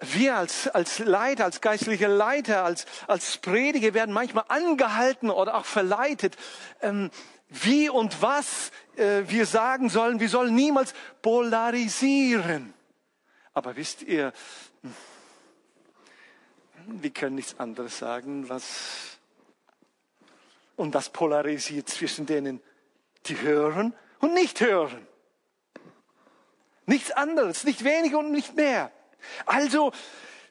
wir 0.00 0.36
als, 0.36 0.68
als 0.68 0.98
Leiter, 0.98 1.44
als 1.44 1.60
geistliche 1.60 2.06
Leiter, 2.06 2.64
als, 2.64 2.86
als 3.06 3.38
Prediger 3.38 3.94
werden 3.94 4.12
manchmal 4.14 4.44
angehalten 4.48 5.30
oder 5.30 5.56
auch 5.56 5.66
verleitet, 5.66 6.36
ähm, 6.80 7.10
wie 7.48 7.88
und 7.90 8.22
was 8.22 8.70
äh, 8.96 9.22
wir 9.26 9.44
sagen 9.44 9.88
sollen. 9.90 10.20
Wir 10.20 10.28
sollen 10.28 10.54
niemals 10.54 10.94
polarisieren. 11.20 12.72
Aber 13.52 13.76
wisst 13.76 14.02
ihr, 14.02 14.32
wir 16.86 17.10
können 17.10 17.36
nichts 17.36 17.58
anderes 17.58 17.98
sagen, 17.98 18.48
was 18.48 19.18
und 20.76 20.94
das 20.94 21.10
polarisiert 21.10 21.90
zwischen 21.90 22.24
denen, 22.24 22.62
die 23.26 23.38
hören 23.38 23.92
und 24.20 24.32
nicht 24.32 24.60
hören. 24.60 25.06
Nichts 26.90 27.12
anderes, 27.12 27.62
nicht 27.62 27.84
weniger 27.84 28.18
und 28.18 28.32
nicht 28.32 28.56
mehr. 28.56 28.90
Also 29.46 29.92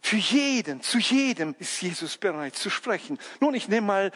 für 0.02 0.16
jeden, 0.16 0.82
zu 0.82 0.98
jedem 0.98 1.54
ist 1.60 1.82
Jesus 1.82 2.16
bereit 2.16 2.56
zu 2.56 2.70
sprechen. 2.70 3.20
Nun, 3.42 3.56
ich 3.56 3.68
nehme 3.68 3.88
mal 3.88 4.12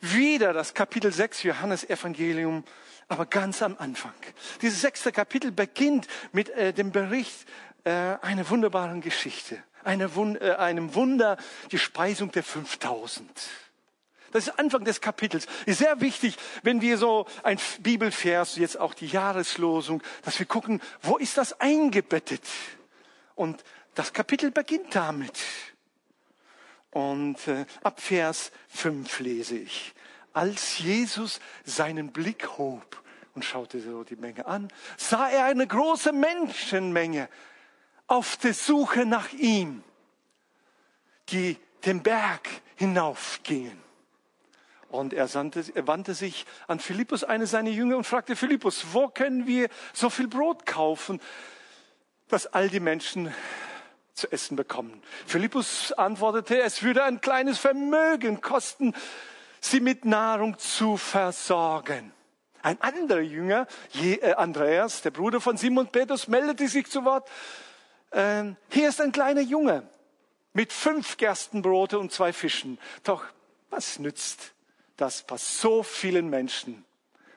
wieder 0.00 0.54
das 0.54 0.72
Kapitel 0.72 1.12
6 1.12 1.42
Johannes 1.42 1.84
Evangelium, 1.84 2.64
aber 3.08 3.26
ganz 3.26 3.60
am 3.60 3.76
Anfang. 3.78 4.14
Dieses 4.62 4.80
sechste 4.80 5.12
Kapitel 5.12 5.52
beginnt 5.52 6.06
mit 6.32 6.48
äh, 6.48 6.72
dem 6.72 6.92
Bericht 6.92 7.46
äh, 7.84 7.90
einer 8.22 8.48
wunderbaren 8.48 9.02
Geschichte, 9.02 9.62
eine, 9.84 10.04
äh, 10.40 10.52
einem 10.52 10.94
Wunder, 10.94 11.36
die 11.72 11.78
Speisung 11.78 12.32
der 12.32 12.42
5000. 12.42 13.28
Das 14.32 14.48
ist 14.48 14.58
Anfang 14.58 14.84
des 14.84 15.00
Kapitels. 15.00 15.46
Ist 15.66 15.78
sehr 15.78 16.00
wichtig, 16.00 16.36
wenn 16.62 16.80
wir 16.80 16.98
so 16.98 17.26
ein 17.42 17.58
Bibelvers, 17.80 18.56
jetzt 18.56 18.78
auch 18.78 18.94
die 18.94 19.06
Jahreslosung, 19.06 20.02
dass 20.22 20.38
wir 20.38 20.46
gucken, 20.46 20.80
wo 21.02 21.16
ist 21.16 21.38
das 21.38 21.60
eingebettet? 21.60 22.42
Und 23.34 23.64
das 23.94 24.12
Kapitel 24.12 24.50
beginnt 24.50 24.94
damit. 24.94 25.38
Und 26.90 27.46
äh, 27.48 27.66
ab 27.82 28.00
Vers 28.00 28.52
5 28.68 29.20
lese 29.20 29.58
ich. 29.58 29.94
Als 30.32 30.78
Jesus 30.78 31.40
seinen 31.64 32.12
Blick 32.12 32.58
hob 32.58 33.02
und 33.34 33.44
schaute 33.44 33.80
so 33.80 34.04
die 34.04 34.16
Menge 34.16 34.46
an, 34.46 34.68
sah 34.96 35.28
er 35.28 35.44
eine 35.44 35.66
große 35.66 36.12
Menschenmenge 36.12 37.28
auf 38.06 38.36
der 38.36 38.54
Suche 38.54 39.04
nach 39.04 39.32
ihm, 39.32 39.82
die 41.28 41.58
den 41.84 42.02
Berg 42.02 42.48
hinaufgingen. 42.76 43.85
Und 44.88 45.12
er, 45.12 45.28
sandte, 45.28 45.64
er 45.74 45.86
wandte 45.86 46.14
sich 46.14 46.46
an 46.68 46.78
Philippus, 46.78 47.24
eine 47.24 47.46
seiner 47.46 47.70
Jünger, 47.70 47.96
und 47.96 48.04
fragte 48.04 48.36
Philippus, 48.36 48.86
wo 48.92 49.08
können 49.08 49.46
wir 49.46 49.68
so 49.92 50.10
viel 50.10 50.28
Brot 50.28 50.64
kaufen, 50.66 51.20
dass 52.28 52.46
all 52.46 52.68
die 52.68 52.80
Menschen 52.80 53.34
zu 54.14 54.30
essen 54.32 54.56
bekommen. 54.56 55.02
Philippus 55.26 55.92
antwortete, 55.92 56.60
es 56.60 56.82
würde 56.82 57.04
ein 57.04 57.20
kleines 57.20 57.58
Vermögen 57.58 58.40
kosten, 58.40 58.94
sie 59.60 59.80
mit 59.80 60.04
Nahrung 60.04 60.58
zu 60.58 60.96
versorgen. 60.96 62.12
Ein 62.62 62.80
anderer 62.80 63.20
Jünger, 63.20 63.66
äh, 63.94 64.32
Andreas, 64.34 65.02
der 65.02 65.10
Bruder 65.10 65.40
von 65.40 65.56
Simon 65.56 65.88
Petrus, 65.88 66.26
meldete 66.26 66.66
sich 66.66 66.90
zu 66.90 67.04
Wort. 67.04 67.28
Ähm, 68.12 68.56
hier 68.70 68.88
ist 68.88 69.00
ein 69.00 69.12
kleiner 69.12 69.42
Junge 69.42 69.88
mit 70.52 70.72
fünf 70.72 71.16
Gerstenbrote 71.16 71.98
und 71.98 72.10
zwei 72.10 72.32
Fischen. 72.32 72.78
Doch 73.04 73.24
was 73.70 73.98
nützt 73.98 74.55
das 74.96 75.22
bei 75.22 75.36
so 75.36 75.82
vielen 75.82 76.30
Menschen? 76.30 76.84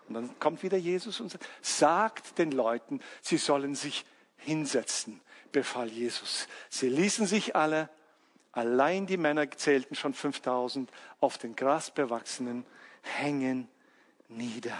Und 0.08 0.15
dann 0.15 0.39
kommt 0.39 0.63
wieder 0.63 0.78
Jesus 0.78 1.19
und 1.19 1.32
sagt, 1.32 1.48
sagt 1.62 2.38
den 2.39 2.52
Leuten, 2.52 3.00
sie 3.22 3.38
sollen 3.38 3.76
sich 3.76 4.06
hinsetzen 4.38 5.22
befahl 5.52 5.89
Jesus. 5.89 6.48
Sie 6.69 6.89
ließen 6.89 7.26
sich 7.26 7.56
alle, 7.56 7.89
allein 8.52 9.08
die 9.08 9.17
Männer 9.17 9.50
zählten 9.52 9.95
schon 9.95 10.13
5000, 10.13 10.91
auf 11.19 11.38
den 11.38 11.56
grasbewachsenen 11.56 12.65
hängen 13.02 13.67
nieder. 14.28 14.78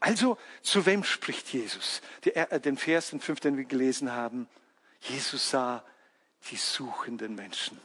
Also, 0.00 0.36
zu 0.60 0.84
wem 0.84 1.02
spricht 1.02 1.52
Jesus? 1.52 2.02
Äh, 2.24 2.60
den 2.60 2.76
Vers, 2.76 3.10
den 3.10 3.20
fünf, 3.20 3.40
den 3.40 3.56
wir 3.56 3.64
gelesen 3.64 4.12
haben. 4.12 4.48
Jesus 5.00 5.50
sah 5.50 5.82
die 6.50 6.56
suchenden 6.56 7.34
Menschen. 7.34 7.80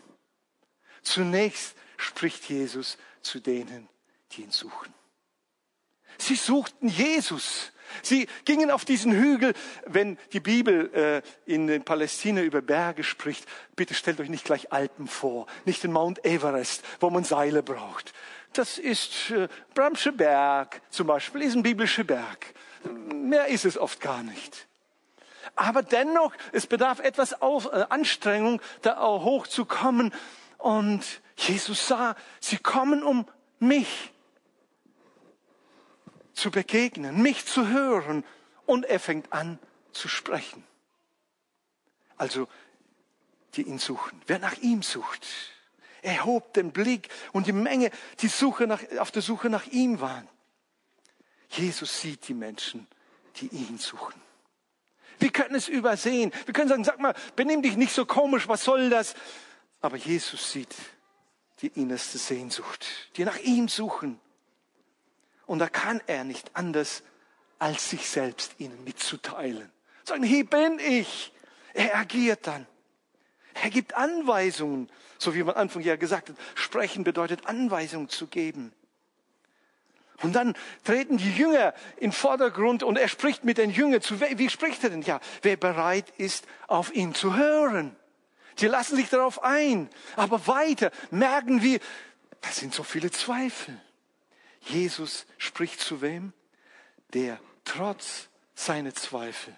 Zunächst 1.01 1.75
spricht 1.97 2.45
Jesus 2.49 2.97
zu 3.21 3.39
denen, 3.39 3.87
die 4.31 4.43
ihn 4.43 4.51
suchen. 4.51 4.93
Sie 6.17 6.35
suchten 6.35 6.89
Jesus. 6.89 7.71
Sie 8.03 8.27
gingen 8.45 8.71
auf 8.71 8.85
diesen 8.85 9.11
Hügel, 9.11 9.53
wenn 9.85 10.17
die 10.33 10.39
Bibel 10.39 10.93
äh, 10.93 11.51
in 11.51 11.83
Palästina 11.83 12.41
über 12.41 12.61
Berge 12.61 13.03
spricht. 13.03 13.45
Bitte 13.75 13.93
stellt 13.93 14.19
euch 14.19 14.29
nicht 14.29 14.45
gleich 14.45 14.71
Alpen 14.71 15.07
vor, 15.07 15.47
nicht 15.65 15.83
den 15.83 15.91
Mount 15.91 16.23
Everest, 16.25 16.83
wo 16.99 17.09
man 17.09 17.23
Seile 17.23 17.63
braucht. 17.63 18.13
Das 18.53 18.77
ist 18.77 19.31
äh, 19.31 19.47
Bramsche 19.73 20.11
Berg 20.11 20.81
zum 20.89 21.07
Beispiel, 21.07 21.41
ist 21.41 21.55
ein 21.55 21.63
biblischer 21.63 22.03
Berg. 22.03 22.53
Mehr 23.11 23.47
ist 23.47 23.65
es 23.65 23.77
oft 23.77 23.99
gar 23.99 24.23
nicht. 24.23 24.67
Aber 25.55 25.83
dennoch, 25.83 26.33
es 26.51 26.67
bedarf 26.67 26.99
etwas 26.99 27.41
Auf, 27.41 27.65
äh, 27.65 27.85
Anstrengung, 27.89 28.61
da 28.81 28.99
auch 28.99 29.23
hochzukommen. 29.23 30.13
Und 30.59 31.21
Jesus 31.37 31.87
sah, 31.87 32.15
sie 32.39 32.57
kommen 32.57 33.01
um 33.01 33.25
mich 33.59 34.11
zu 36.33 36.51
begegnen, 36.51 37.21
mich 37.21 37.45
zu 37.45 37.67
hören 37.67 38.23
und 38.65 38.85
er 38.85 38.99
fängt 38.99 39.33
an 39.33 39.57
zu 39.93 40.07
sprechen. 40.07 40.63
Also, 42.17 42.47
die 43.55 43.63
ihn 43.63 43.79
suchen. 43.79 44.21
Wer 44.27 44.39
nach 44.39 44.57
ihm 44.57 44.83
sucht, 44.83 45.25
er 46.01 46.25
hob 46.25 46.53
den 46.53 46.71
Blick 46.71 47.09
und 47.31 47.47
die 47.47 47.53
Menge, 47.53 47.89
die 48.19 48.27
Suche 48.27 48.67
nach, 48.67 48.81
auf 48.99 49.11
der 49.11 49.21
Suche 49.21 49.49
nach 49.49 49.65
ihm 49.67 50.01
waren. 50.01 50.27
Jesus 51.49 52.01
sieht 52.01 52.27
die 52.27 52.33
Menschen, 52.33 52.85
die 53.37 53.47
ihn 53.47 53.77
suchen. 53.77 54.21
Wir 55.19 55.31
können 55.31 55.55
es 55.55 55.67
übersehen. 55.67 56.31
Wir 56.45 56.53
können 56.53 56.69
sagen, 56.69 56.83
sag 56.83 56.99
mal, 56.99 57.15
benimm 57.35 57.61
dich 57.61 57.75
nicht 57.75 57.93
so 57.93 58.05
komisch, 58.05 58.47
was 58.47 58.63
soll 58.63 58.89
das? 58.89 59.15
Aber 59.81 59.97
Jesus 59.97 60.51
sieht 60.51 60.75
die 61.61 61.67
innerste 61.67 62.17
Sehnsucht, 62.17 62.85
die 63.15 63.25
nach 63.25 63.37
ihm 63.39 63.67
suchen. 63.67 64.19
Und 65.45 65.59
da 65.59 65.67
kann 65.67 66.01
er 66.07 66.23
nicht 66.23 66.55
anders, 66.55 67.03
als 67.57 67.89
sich 67.89 68.09
selbst 68.09 68.55
ihnen 68.59 68.83
mitzuteilen. 68.83 69.71
Sagen, 70.05 70.23
hier 70.23 70.45
bin 70.45 70.79
ich. 70.79 71.33
Er 71.73 71.97
agiert 71.97 72.47
dann. 72.47 72.65
Er 73.61 73.69
gibt 73.69 73.95
Anweisungen, 73.95 74.89
so 75.17 75.35
wie 75.35 75.43
man 75.43 75.55
Anfang 75.55 75.81
ja 75.81 75.95
gesagt 75.95 76.29
hat. 76.29 76.35
Sprechen 76.55 77.03
bedeutet 77.03 77.47
Anweisungen 77.47 78.09
zu 78.09 78.27
geben. 78.27 78.73
Und 80.21 80.33
dann 80.33 80.55
treten 80.83 81.17
die 81.17 81.31
Jünger 81.31 81.73
in 81.97 82.11
Vordergrund 82.11 82.83
und 82.83 82.97
er 82.97 83.07
spricht 83.07 83.45
mit 83.45 83.57
den 83.57 83.69
Jüngern. 83.69 84.01
Zu, 84.01 84.19
wie 84.19 84.49
spricht 84.49 84.83
er 84.83 84.89
denn? 84.89 85.01
Ja, 85.01 85.19
wer 85.41 85.55
bereit 85.55 86.11
ist, 86.17 86.45
auf 86.67 86.93
ihn 86.93 87.13
zu 87.13 87.35
hören. 87.35 87.95
Die 88.59 88.67
lassen 88.67 88.95
sich 88.95 89.09
darauf 89.09 89.43
ein. 89.43 89.89
Aber 90.15 90.47
weiter 90.47 90.91
merken 91.11 91.61
wir, 91.61 91.79
da 92.41 92.49
sind 92.49 92.73
so 92.73 92.83
viele 92.83 93.11
Zweifel. 93.11 93.79
Jesus 94.61 95.25
spricht 95.37 95.79
zu 95.79 96.01
wem? 96.01 96.33
Der 97.13 97.39
trotz 97.65 98.27
seiner 98.53 98.93
Zweifel 98.93 99.55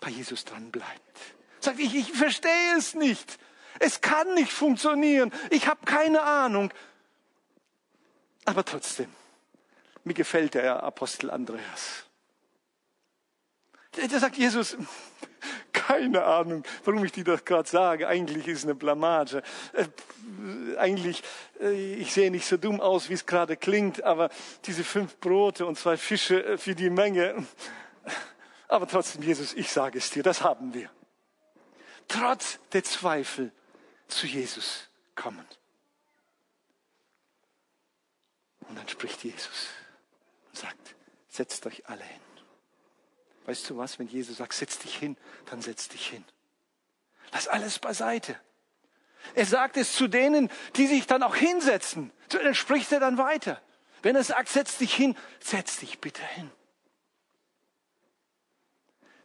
bei 0.00 0.10
Jesus 0.10 0.44
dran 0.44 0.70
bleibt. 0.70 1.18
Sagt, 1.60 1.78
ich, 1.78 1.94
ich 1.94 2.12
verstehe 2.12 2.76
es 2.76 2.94
nicht. 2.94 3.38
Es 3.78 4.00
kann 4.00 4.34
nicht 4.34 4.52
funktionieren. 4.52 5.32
Ich 5.50 5.66
habe 5.66 5.84
keine 5.84 6.22
Ahnung. 6.22 6.72
Aber 8.44 8.64
trotzdem, 8.64 9.12
mir 10.04 10.14
gefällt 10.14 10.54
der 10.54 10.82
Apostel 10.82 11.30
Andreas. 11.30 12.04
Der 13.96 14.20
sagt 14.20 14.36
Jesus, 14.36 14.76
keine 15.88 16.22
Ahnung, 16.22 16.64
warum 16.84 17.02
ich 17.02 17.12
dir 17.12 17.24
das 17.24 17.46
gerade 17.46 17.66
sage. 17.66 18.08
Eigentlich 18.08 18.46
ist 18.46 18.58
es 18.58 18.64
eine 18.64 18.74
Blamage. 18.74 19.42
Äh, 19.72 19.86
eigentlich, 20.76 21.22
äh, 21.60 21.94
ich 21.94 22.12
sehe 22.12 22.30
nicht 22.30 22.44
so 22.44 22.58
dumm 22.58 22.78
aus, 22.78 23.08
wie 23.08 23.14
es 23.14 23.24
gerade 23.24 23.56
klingt, 23.56 24.04
aber 24.04 24.28
diese 24.66 24.84
fünf 24.84 25.16
Brote 25.16 25.64
und 25.64 25.78
zwei 25.78 25.96
Fische 25.96 26.44
äh, 26.44 26.58
für 26.58 26.74
die 26.74 26.90
Menge. 26.90 27.46
Aber 28.68 28.86
trotzdem, 28.86 29.22
Jesus, 29.22 29.54
ich 29.54 29.70
sage 29.70 29.96
es 29.96 30.10
dir, 30.10 30.22
das 30.22 30.42
haben 30.42 30.74
wir. 30.74 30.90
Trotz 32.06 32.58
der 32.72 32.84
Zweifel 32.84 33.50
zu 34.08 34.26
Jesus 34.26 34.90
kommen. 35.14 35.46
Und 38.68 38.76
dann 38.76 38.88
spricht 38.88 39.24
Jesus 39.24 39.68
und 40.48 40.56
sagt, 40.58 40.94
setzt 41.30 41.64
euch 41.64 41.88
alle 41.88 42.04
hin. 42.04 42.27
Weißt 43.48 43.70
du 43.70 43.78
was, 43.78 43.98
wenn 43.98 44.08
Jesus 44.08 44.36
sagt, 44.36 44.52
setz 44.52 44.78
dich 44.78 44.94
hin, 44.94 45.16
dann 45.46 45.62
setz 45.62 45.88
dich 45.88 46.06
hin. 46.06 46.22
Lass 47.32 47.48
alles 47.48 47.78
beiseite. 47.78 48.38
Er 49.34 49.46
sagt 49.46 49.78
es 49.78 49.94
zu 49.94 50.06
denen, 50.06 50.50
die 50.76 50.86
sich 50.86 51.06
dann 51.06 51.22
auch 51.22 51.34
hinsetzen. 51.34 52.12
Dann 52.28 52.54
spricht 52.54 52.92
er 52.92 53.00
dann 53.00 53.16
weiter. 53.16 53.58
Wenn 54.02 54.16
er 54.16 54.22
sagt, 54.22 54.50
setz 54.50 54.76
dich 54.76 54.92
hin, 54.92 55.16
setz 55.40 55.78
dich 55.78 55.98
bitte 55.98 56.22
hin. 56.22 56.50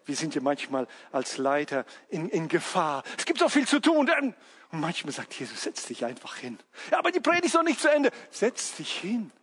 Wir 0.05 0.15
sind 0.15 0.35
ja 0.35 0.41
manchmal 0.41 0.87
als 1.11 1.37
Leiter 1.37 1.85
in, 2.07 2.29
in 2.29 2.47
Gefahr. 2.47 3.03
Es 3.17 3.25
gibt 3.25 3.39
so 3.39 3.49
viel 3.49 3.67
zu 3.67 3.81
tun. 3.81 4.09
Und 4.09 4.79
manchmal 4.79 5.11
sagt 5.11 5.33
Jesus, 5.33 5.63
setz 5.63 5.85
dich 5.87 6.05
einfach 6.05 6.37
hin. 6.37 6.57
Ja, 6.91 6.99
aber 6.99 7.11
die 7.11 7.19
Predigt 7.19 7.47
ist 7.47 7.55
noch 7.55 7.63
nicht 7.63 7.81
zu 7.81 7.91
Ende. 7.91 8.09
Setz 8.31 8.77
dich 8.77 8.97
hin. 8.97 9.33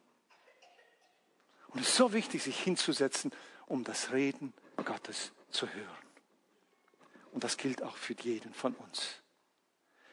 Und 1.68 1.82
es 1.82 1.88
ist 1.88 1.96
so 1.96 2.14
wichtig, 2.14 2.42
sich 2.42 2.58
hinzusetzen, 2.58 3.30
um 3.66 3.84
das 3.84 4.12
Reden 4.12 4.54
Gottes 4.84 5.32
zu 5.50 5.68
hören. 5.68 5.86
Und 7.32 7.44
das 7.44 7.56
gilt 7.56 7.82
auch 7.82 7.96
für 7.96 8.14
jeden 8.14 8.52
von 8.54 8.74
uns. 8.74 9.16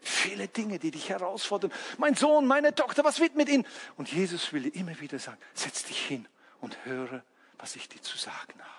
Viele 0.01 0.47
Dinge, 0.47 0.79
die 0.79 0.91
dich 0.91 1.09
herausfordern. 1.09 1.71
Mein 1.97 2.15
Sohn, 2.15 2.45
meine 2.45 2.73
Tochter, 2.73 3.03
was 3.03 3.19
wird 3.19 3.35
mit 3.35 3.49
ihnen? 3.49 3.65
Und 3.97 4.11
Jesus 4.11 4.53
will 4.53 4.63
dir 4.63 4.75
immer 4.75 4.99
wieder 4.99 5.19
sagen, 5.19 5.39
setz 5.53 5.83
dich 5.83 6.05
hin 6.05 6.27
und 6.61 6.85
höre, 6.85 7.23
was 7.57 7.75
ich 7.75 7.89
dir 7.89 8.01
zu 8.01 8.17
sagen 8.17 8.53
habe 8.59 8.77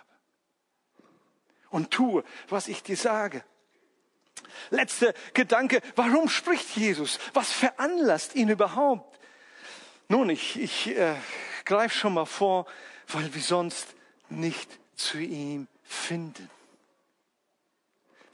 und 1.70 1.90
tue, 1.90 2.24
was 2.48 2.68
ich 2.68 2.82
dir 2.82 2.96
sage. 2.96 3.44
Letzter 4.70 5.12
Gedanke, 5.34 5.80
warum 5.96 6.28
spricht 6.28 6.76
Jesus? 6.76 7.18
Was 7.34 7.52
veranlasst 7.52 8.34
ihn 8.34 8.48
überhaupt? 8.48 9.18
Nun, 10.08 10.30
ich, 10.30 10.58
ich 10.58 10.88
äh, 10.96 11.16
greife 11.64 11.96
schon 11.96 12.14
mal 12.14 12.24
vor, 12.24 12.66
weil 13.08 13.34
wir 13.34 13.42
sonst 13.42 13.94
nicht 14.30 14.78
zu 14.96 15.18
ihm 15.18 15.68
finden. 15.88 16.50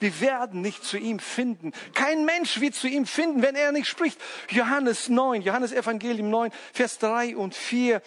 Wir 0.01 0.21
werden 0.21 0.61
nicht 0.61 0.85
zu 0.85 0.99
ihm 0.99 1.19
finden. 1.19 1.73
Kein 1.95 2.25
Mensch 2.25 2.61
wird 2.61 2.75
zu 2.75 2.89
ihm 2.89 3.07
finden, 3.07 3.43
wenn 3.43 3.55
er 3.55 3.73
nicht 3.73 3.89
spricht. 3.89 4.21
Johannes 4.51 5.09
9, 5.09 5.41
Johannes 5.43 5.73
Evangelium 5.73 6.29
9, 6.31 6.51
Vers 6.73 6.99
3 6.99 7.37
und 7.37 7.55
4. 7.55 8.03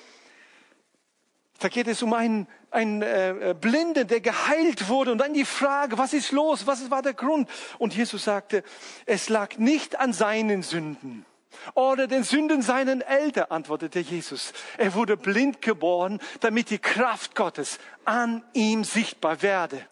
Da 1.60 1.70
geht 1.70 1.88
es 1.88 2.04
um 2.04 2.14
einen, 2.14 2.48
einen 2.70 3.02
äh, 3.02 3.56
Blinden, 3.60 4.08
der 4.08 4.22
geheilt 4.22 4.90
wurde. 4.90 5.12
Und 5.12 5.18
dann 5.18 5.34
die 5.34 5.46
Frage, 5.46 5.98
was 5.98 6.14
ist 6.14 6.32
los? 6.32 6.68
Was 6.68 6.92
war 6.92 7.02
der 7.02 7.16
Grund? 7.16 7.50
Und 7.80 7.96
Jesus 7.96 8.26
sagte, 8.26 8.64
es 9.08 9.30
lag 9.30 9.58
nicht 9.58 10.00
an 10.00 10.14
seinen 10.14 10.62
Sünden 10.62 11.26
oder 11.74 12.08
den 12.08 12.24
Sünden 12.24 12.62
seinen 12.62 13.02
Eltern, 13.02 13.46
antwortete 13.50 14.00
Jesus. 14.00 14.54
Er 14.78 14.94
wurde 14.94 15.18
blind 15.18 15.62
geboren, 15.62 16.20
damit 16.40 16.70
die 16.70 16.80
Kraft 16.80 17.36
Gottes 17.36 17.80
an 18.06 18.44
ihm 18.54 18.84
sichtbar 18.84 19.42
werde. 19.42 19.86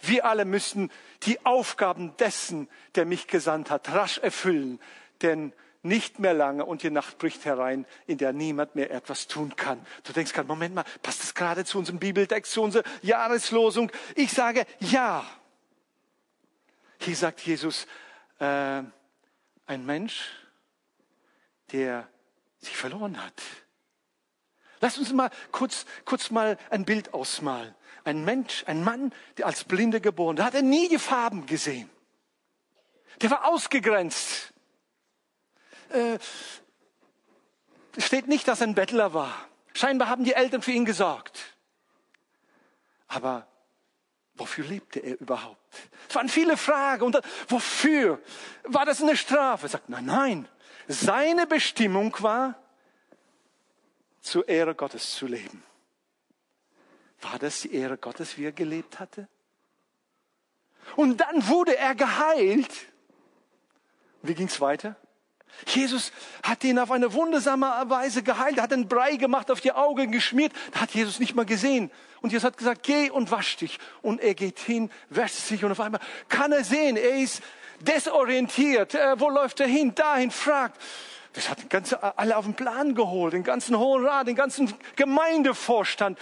Wir 0.00 0.24
alle 0.24 0.44
müssen 0.44 0.90
die 1.24 1.44
Aufgaben 1.44 2.16
dessen, 2.18 2.68
der 2.94 3.04
mich 3.04 3.26
gesandt 3.26 3.70
hat, 3.70 3.92
rasch 3.92 4.18
erfüllen, 4.18 4.78
denn 5.22 5.52
nicht 5.82 6.18
mehr 6.18 6.34
lange 6.34 6.64
und 6.64 6.82
die 6.82 6.90
Nacht 6.90 7.18
bricht 7.18 7.44
herein, 7.44 7.86
in 8.06 8.18
der 8.18 8.32
niemand 8.32 8.74
mehr 8.74 8.90
etwas 8.90 9.26
tun 9.26 9.56
kann. 9.56 9.84
Du 10.04 10.12
denkst 10.12 10.32
gerade, 10.32 10.48
Moment 10.48 10.74
mal, 10.74 10.84
passt 11.02 11.22
das 11.22 11.34
gerade 11.34 11.64
zu 11.64 11.78
unserem 11.78 11.98
Bibeltext, 11.98 12.52
zu 12.52 12.62
unserer 12.62 12.84
Jahreslosung? 13.02 13.90
Ich 14.14 14.32
sage 14.32 14.66
ja. 14.80 15.24
Hier 17.00 17.16
sagt 17.16 17.40
Jesus, 17.40 17.86
äh, 18.40 18.82
ein 19.66 19.86
Mensch, 19.86 20.30
der 21.72 22.08
sich 22.58 22.76
verloren 22.76 23.22
hat. 23.22 23.40
Lass 24.80 24.98
uns 24.98 25.12
mal 25.12 25.30
kurz, 25.50 25.86
kurz 26.04 26.30
mal 26.30 26.56
ein 26.70 26.84
Bild 26.84 27.14
ausmalen. 27.14 27.74
Ein 28.04 28.24
Mensch, 28.24 28.64
ein 28.66 28.84
Mann, 28.84 29.12
der 29.36 29.46
als 29.46 29.64
Blinde 29.64 30.00
geboren, 30.00 30.36
da 30.36 30.44
hat 30.44 30.54
er 30.54 30.62
nie 30.62 30.88
die 30.88 30.98
Farben 30.98 31.46
gesehen. 31.46 31.90
Der 33.20 33.30
war 33.30 33.46
ausgegrenzt 33.46 34.52
äh, 35.90 36.18
steht 37.96 38.28
nicht, 38.28 38.46
dass 38.48 38.60
er 38.60 38.68
ein 38.68 38.74
Bettler 38.74 39.14
war. 39.14 39.34
Scheinbar 39.74 40.08
haben 40.08 40.24
die 40.24 40.34
Eltern 40.34 40.62
für 40.62 40.72
ihn 40.72 40.84
gesorgt. 40.84 41.56
Aber 43.06 43.46
wofür 44.34 44.64
lebte 44.64 45.00
er 45.00 45.20
überhaupt? 45.20 45.58
Es 46.08 46.14
waren 46.14 46.28
viele 46.28 46.56
Fragen. 46.56 47.04
Und 47.04 47.20
wofür? 47.48 48.20
War 48.64 48.84
das 48.84 49.02
eine 49.02 49.16
Strafe? 49.16 49.66
Er 49.66 49.70
sagt, 49.70 49.88
nein, 49.88 50.04
nein. 50.04 50.48
Seine 50.88 51.46
Bestimmung 51.46 52.16
war, 52.20 52.54
zur 54.22 54.48
Ehre 54.48 54.74
Gottes 54.74 55.14
zu 55.14 55.26
leben. 55.26 55.62
War 57.20 57.38
das 57.38 57.60
die 57.60 57.74
Ehre 57.74 57.98
Gottes, 57.98 58.38
wie 58.38 58.46
er 58.46 58.52
gelebt 58.52 58.98
hatte? 58.98 59.28
Und 60.96 61.18
dann 61.18 61.46
wurde 61.46 61.76
er 61.76 61.94
geheilt. 61.94 62.72
Wie 64.22 64.34
ging 64.34 64.46
es 64.46 64.60
weiter? 64.60 64.96
Jesus 65.66 66.12
hat 66.42 66.64
ihn 66.64 66.78
auf 66.78 66.90
eine 66.90 67.12
wundersame 67.12 67.66
Weise 67.86 68.22
geheilt, 68.22 68.60
hat 68.60 68.72
einen 68.72 68.88
Brei 68.88 69.16
gemacht, 69.16 69.50
auf 69.50 69.60
die 69.60 69.72
Augen 69.72 70.10
geschmiert, 70.10 70.52
hat 70.72 70.92
Jesus 70.92 71.18
nicht 71.18 71.34
mal 71.34 71.46
gesehen. 71.46 71.90
Und 72.20 72.32
Jesus 72.32 72.44
hat 72.44 72.56
gesagt, 72.56 72.82
geh 72.82 73.10
und 73.10 73.30
wasch 73.30 73.56
dich. 73.56 73.78
Und 74.02 74.20
er 74.20 74.34
geht 74.34 74.58
hin, 74.58 74.90
wäscht 75.08 75.36
sich 75.36 75.64
und 75.64 75.72
auf 75.72 75.80
einmal 75.80 76.00
kann 76.28 76.52
er 76.52 76.64
sehen, 76.64 76.96
er 76.96 77.16
ist 77.18 77.42
desorientiert. 77.80 78.94
Äh, 78.94 79.20
wo 79.20 79.28
läuft 79.28 79.60
er 79.60 79.66
hin? 79.66 79.94
Dahin, 79.94 80.30
fragt. 80.30 80.80
Das 81.32 81.48
hat 81.48 81.62
den 81.62 81.68
ganzen, 81.68 81.98
alle 82.02 82.36
auf 82.36 82.44
den 82.44 82.54
Plan 82.54 82.94
geholt, 82.94 83.34
den 83.34 83.44
ganzen 83.44 83.78
Hohen 83.78 84.04
Rat, 84.04 84.26
den 84.26 84.34
ganzen 84.34 84.72
Gemeindevorstand, 84.96 86.18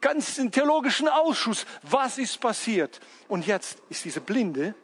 ganzen 0.00 0.50
theologischen 0.50 1.08
Ausschuss. 1.08 1.66
Was 1.82 2.18
ist 2.18 2.40
passiert? 2.40 3.00
Und 3.28 3.46
jetzt 3.46 3.78
ist 3.90 4.04
diese 4.04 4.20
Blinde 4.20 4.74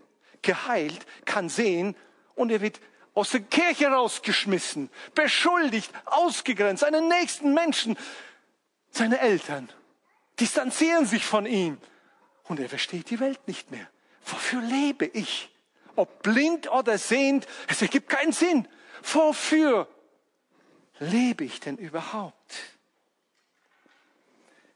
geheilt, 0.42 1.06
kann 1.24 1.48
sehen 1.48 1.96
und 2.34 2.50
er 2.50 2.60
wird 2.60 2.80
aus 3.14 3.30
der 3.30 3.40
Kirche 3.40 3.88
rausgeschmissen, 3.88 4.90
beschuldigt, 5.14 5.90
ausgegrenzt, 6.04 6.82
seine 6.82 7.00
nächsten 7.00 7.52
Menschen, 7.52 7.96
seine 8.90 9.20
Eltern 9.20 9.68
distanzieren 10.42 11.06
sich 11.06 11.24
von 11.24 11.46
ihm 11.46 11.78
und 12.48 12.58
er 12.58 12.68
versteht 12.68 13.10
die 13.10 13.20
Welt 13.20 13.46
nicht 13.46 13.70
mehr. 13.70 13.88
Wofür 14.24 14.60
lebe 14.60 15.06
ich? 15.06 15.54
Ob 15.94 16.24
blind 16.24 16.68
oder 16.68 16.98
sehend, 16.98 17.46
es 17.68 17.80
ergibt 17.80 18.08
keinen 18.08 18.32
Sinn. 18.32 18.66
Wofür 19.04 19.86
lebe 20.98 21.44
ich 21.44 21.60
denn 21.60 21.76
überhaupt? 21.76 22.54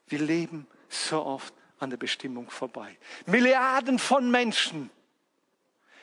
Wir 0.07 0.21
leben 0.21 0.69
so 0.89 1.25
oft 1.25 1.53
an 1.81 1.91
der 1.91 1.97
Bestimmung 1.97 2.49
vorbei. 2.49 2.97
Milliarden 3.27 3.99
von 3.99 4.31
Menschen, 4.31 4.89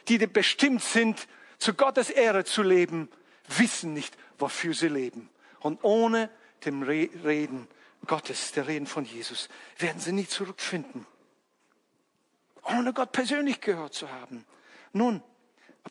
die 0.10 0.18
bestimmt 0.28 0.84
sind, 0.84 1.26
zu 1.58 1.74
Gottes 1.74 2.10
Ehre 2.10 2.44
zu 2.44 2.64
leben, 2.64 3.08
wissen 3.48 3.94
nicht, 3.94 4.18
wofür 4.38 4.74
sie 4.74 4.90
leben. 4.90 5.30
Und 5.62 5.86
ohne 5.86 6.30
dem 6.66 6.84
Reden 6.84 7.70
Gottes, 8.06 8.52
der 8.52 8.68
Reden 8.68 8.88
von 8.88 9.06
Jesus, 9.06 9.50
werden 9.78 10.02
sie 10.02 10.12
nie 10.12 10.28
zurückfinden. 10.28 11.06
Ohne 12.64 12.94
Gott 12.94 13.12
persönlich 13.12 13.62
gehört 13.62 13.94
zu 13.94 14.10
haben. 14.12 14.46
Nun, 14.92 15.22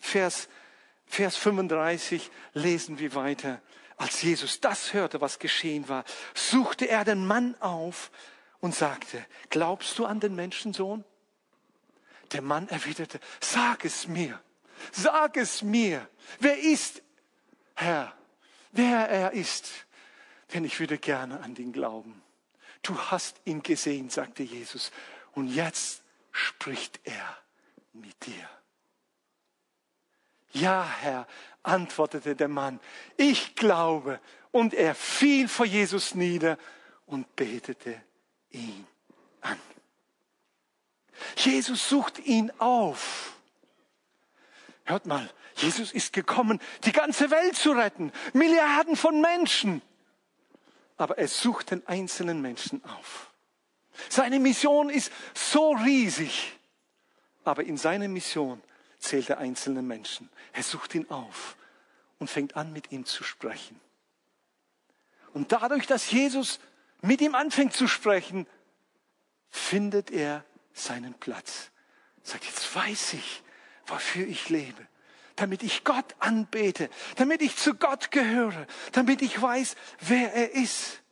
Vers, 0.00 0.48
Vers 1.06 1.36
35 1.36 2.30
lesen 2.54 2.98
wir 2.98 3.14
weiter. 3.14 3.60
Als 3.96 4.22
Jesus 4.22 4.60
das 4.60 4.94
hörte, 4.94 5.20
was 5.20 5.38
geschehen 5.38 5.88
war, 5.88 6.04
suchte 6.34 6.88
er 6.88 7.04
den 7.04 7.26
Mann 7.26 7.54
auf 7.60 8.10
und 8.60 8.74
sagte, 8.74 9.24
glaubst 9.50 9.98
du 9.98 10.06
an 10.06 10.20
den 10.20 10.34
Menschensohn? 10.34 11.04
Der 12.32 12.42
Mann 12.42 12.68
erwiderte, 12.68 13.20
sag 13.40 13.84
es 13.84 14.08
mir. 14.08 14.40
Sag 14.90 15.36
es 15.36 15.62
mir. 15.62 16.08
Wer 16.40 16.58
ist 16.58 17.02
Herr? 17.74 18.12
Wer 18.72 19.08
er 19.08 19.32
ist? 19.32 19.68
Denn 20.52 20.64
ich 20.64 20.78
würde 20.80 20.98
gerne 20.98 21.40
an 21.40 21.54
den 21.54 21.72
glauben. 21.72 22.22
Du 22.82 22.98
hast 22.98 23.36
ihn 23.44 23.62
gesehen, 23.62 24.10
sagte 24.10 24.42
Jesus. 24.42 24.90
Und 25.32 25.48
jetzt 25.48 26.02
spricht 26.30 27.00
er 27.04 27.38
mit 27.92 28.26
dir. 28.26 28.48
Ja, 30.52 30.86
Herr, 31.00 31.26
antwortete 31.62 32.36
der 32.36 32.48
Mann, 32.48 32.80
ich 33.16 33.54
glaube. 33.54 34.20
Und 34.50 34.74
er 34.74 34.94
fiel 34.94 35.48
vor 35.48 35.64
Jesus 35.64 36.14
nieder 36.14 36.58
und 37.06 37.34
betete 37.36 38.02
ihn 38.50 38.86
an. 39.40 39.58
Jesus 41.36 41.88
sucht 41.88 42.18
ihn 42.18 42.52
auf. 42.58 43.34
Hört 44.84 45.06
mal, 45.06 45.30
Jesus 45.56 45.92
ist 45.92 46.12
gekommen, 46.12 46.60
die 46.84 46.92
ganze 46.92 47.30
Welt 47.30 47.56
zu 47.56 47.72
retten, 47.72 48.12
Milliarden 48.32 48.96
von 48.96 49.20
Menschen. 49.20 49.80
Aber 50.96 51.18
er 51.18 51.28
sucht 51.28 51.70
den 51.70 51.86
einzelnen 51.86 52.40
Menschen 52.40 52.84
auf. 52.84 53.32
Seine 54.08 54.38
Mission 54.38 54.90
ist 54.90 55.12
so 55.34 55.72
riesig, 55.72 56.58
aber 57.44 57.64
in 57.64 57.76
seiner 57.76 58.08
Mission 58.08 58.62
zählt 58.98 59.30
er 59.30 59.38
einzelne 59.38 59.82
Menschen. 59.82 60.30
Er 60.52 60.62
sucht 60.62 60.94
ihn 60.94 61.10
auf 61.10 61.56
und 62.18 62.28
fängt 62.28 62.56
an, 62.56 62.72
mit 62.72 62.92
ihm 62.92 63.04
zu 63.04 63.24
sprechen. 63.24 63.80
Und 65.34 65.52
dadurch, 65.52 65.86
dass 65.86 66.10
Jesus 66.10 66.60
mit 67.00 67.20
ihm 67.20 67.34
anfängt 67.34 67.72
zu 67.72 67.88
sprechen, 67.88 68.46
findet 69.50 70.10
er 70.10 70.44
seinen 70.72 71.14
Platz. 71.14 71.70
Sagt, 72.22 72.44
jetzt 72.44 72.74
weiß 72.74 73.14
ich, 73.14 73.42
wofür 73.86 74.26
ich 74.26 74.48
lebe. 74.48 74.86
Damit 75.36 75.62
ich 75.62 75.84
Gott 75.84 76.14
anbete, 76.18 76.90
damit 77.16 77.42
ich 77.42 77.56
zu 77.56 77.74
Gott 77.74 78.10
gehöre, 78.10 78.66
damit 78.92 79.22
ich 79.22 79.40
weiß, 79.40 79.76
wer 80.00 80.32
er 80.32 80.52
ist. 80.52 81.02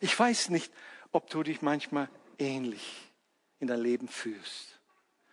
Ich 0.00 0.18
weiß 0.18 0.48
nicht, 0.48 0.72
ob 1.12 1.28
du 1.30 1.42
dich 1.42 1.62
manchmal 1.62 2.08
ähnlich 2.38 3.12
in 3.58 3.68
dein 3.68 3.80
Leben 3.80 4.08
fühlst. 4.08 4.80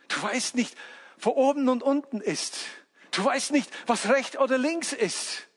Du 0.09 0.21
weißt 0.21 0.55
nicht, 0.55 0.75
wo 1.19 1.31
oben 1.31 1.69
und 1.69 1.83
unten 1.83 2.21
ist. 2.21 2.57
Du 3.11 3.23
weißt 3.23 3.51
nicht, 3.51 3.71
was 3.87 4.09
rechts 4.09 4.37
oder 4.37 4.57
links 4.57 4.93
ist. 4.93 5.47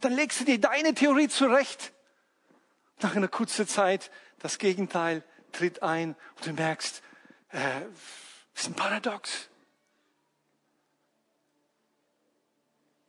Dann 0.00 0.12
legst 0.12 0.40
du 0.40 0.44
dir 0.44 0.60
deine 0.60 0.94
Theorie 0.94 1.28
zurecht. 1.28 1.92
Nach 3.00 3.14
einer 3.14 3.28
kurzen 3.28 3.66
Zeit, 3.66 4.10
das 4.40 4.58
Gegenteil 4.58 5.24
tritt 5.52 5.82
ein 5.82 6.16
und 6.36 6.46
du 6.46 6.52
merkst, 6.52 7.02
äh, 7.50 7.82
ist 8.54 8.68
ein 8.68 8.74
Paradox. 8.74 9.48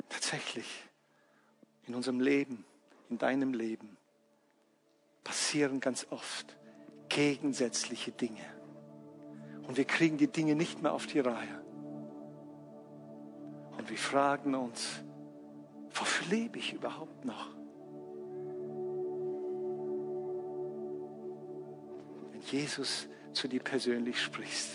Tatsächlich, 0.10 0.68
in 1.88 1.96
unserem 1.96 2.20
Leben, 2.20 2.66
in 3.10 3.18
deinem 3.18 3.54
Leben, 3.54 3.98
passieren 5.24 5.80
ganz 5.80 6.08
oft 6.10 6.58
gegensätzliche 7.10 8.12
Dinge. 8.12 8.46
Und 9.68 9.78
wir 9.78 9.86
kriegen 9.86 10.18
die 10.18 10.28
Dinge 10.28 10.56
nicht 10.56 10.82
mehr 10.82 10.94
auf 10.94 11.06
die 11.06 11.20
Reihe. 11.20 11.62
Und 13.78 13.90
wir 13.90 13.98
fragen 13.98 14.56
uns, 14.56 15.04
wofür 15.92 16.28
lebe 16.28 16.58
ich 16.58 16.74
überhaupt 16.74 17.24
noch? 17.26 17.50
Wenn 22.32 22.42
Jesus 22.42 23.08
zu 23.34 23.48
dir 23.48 23.62
persönlich 23.62 24.22
sprichst, 24.22 24.70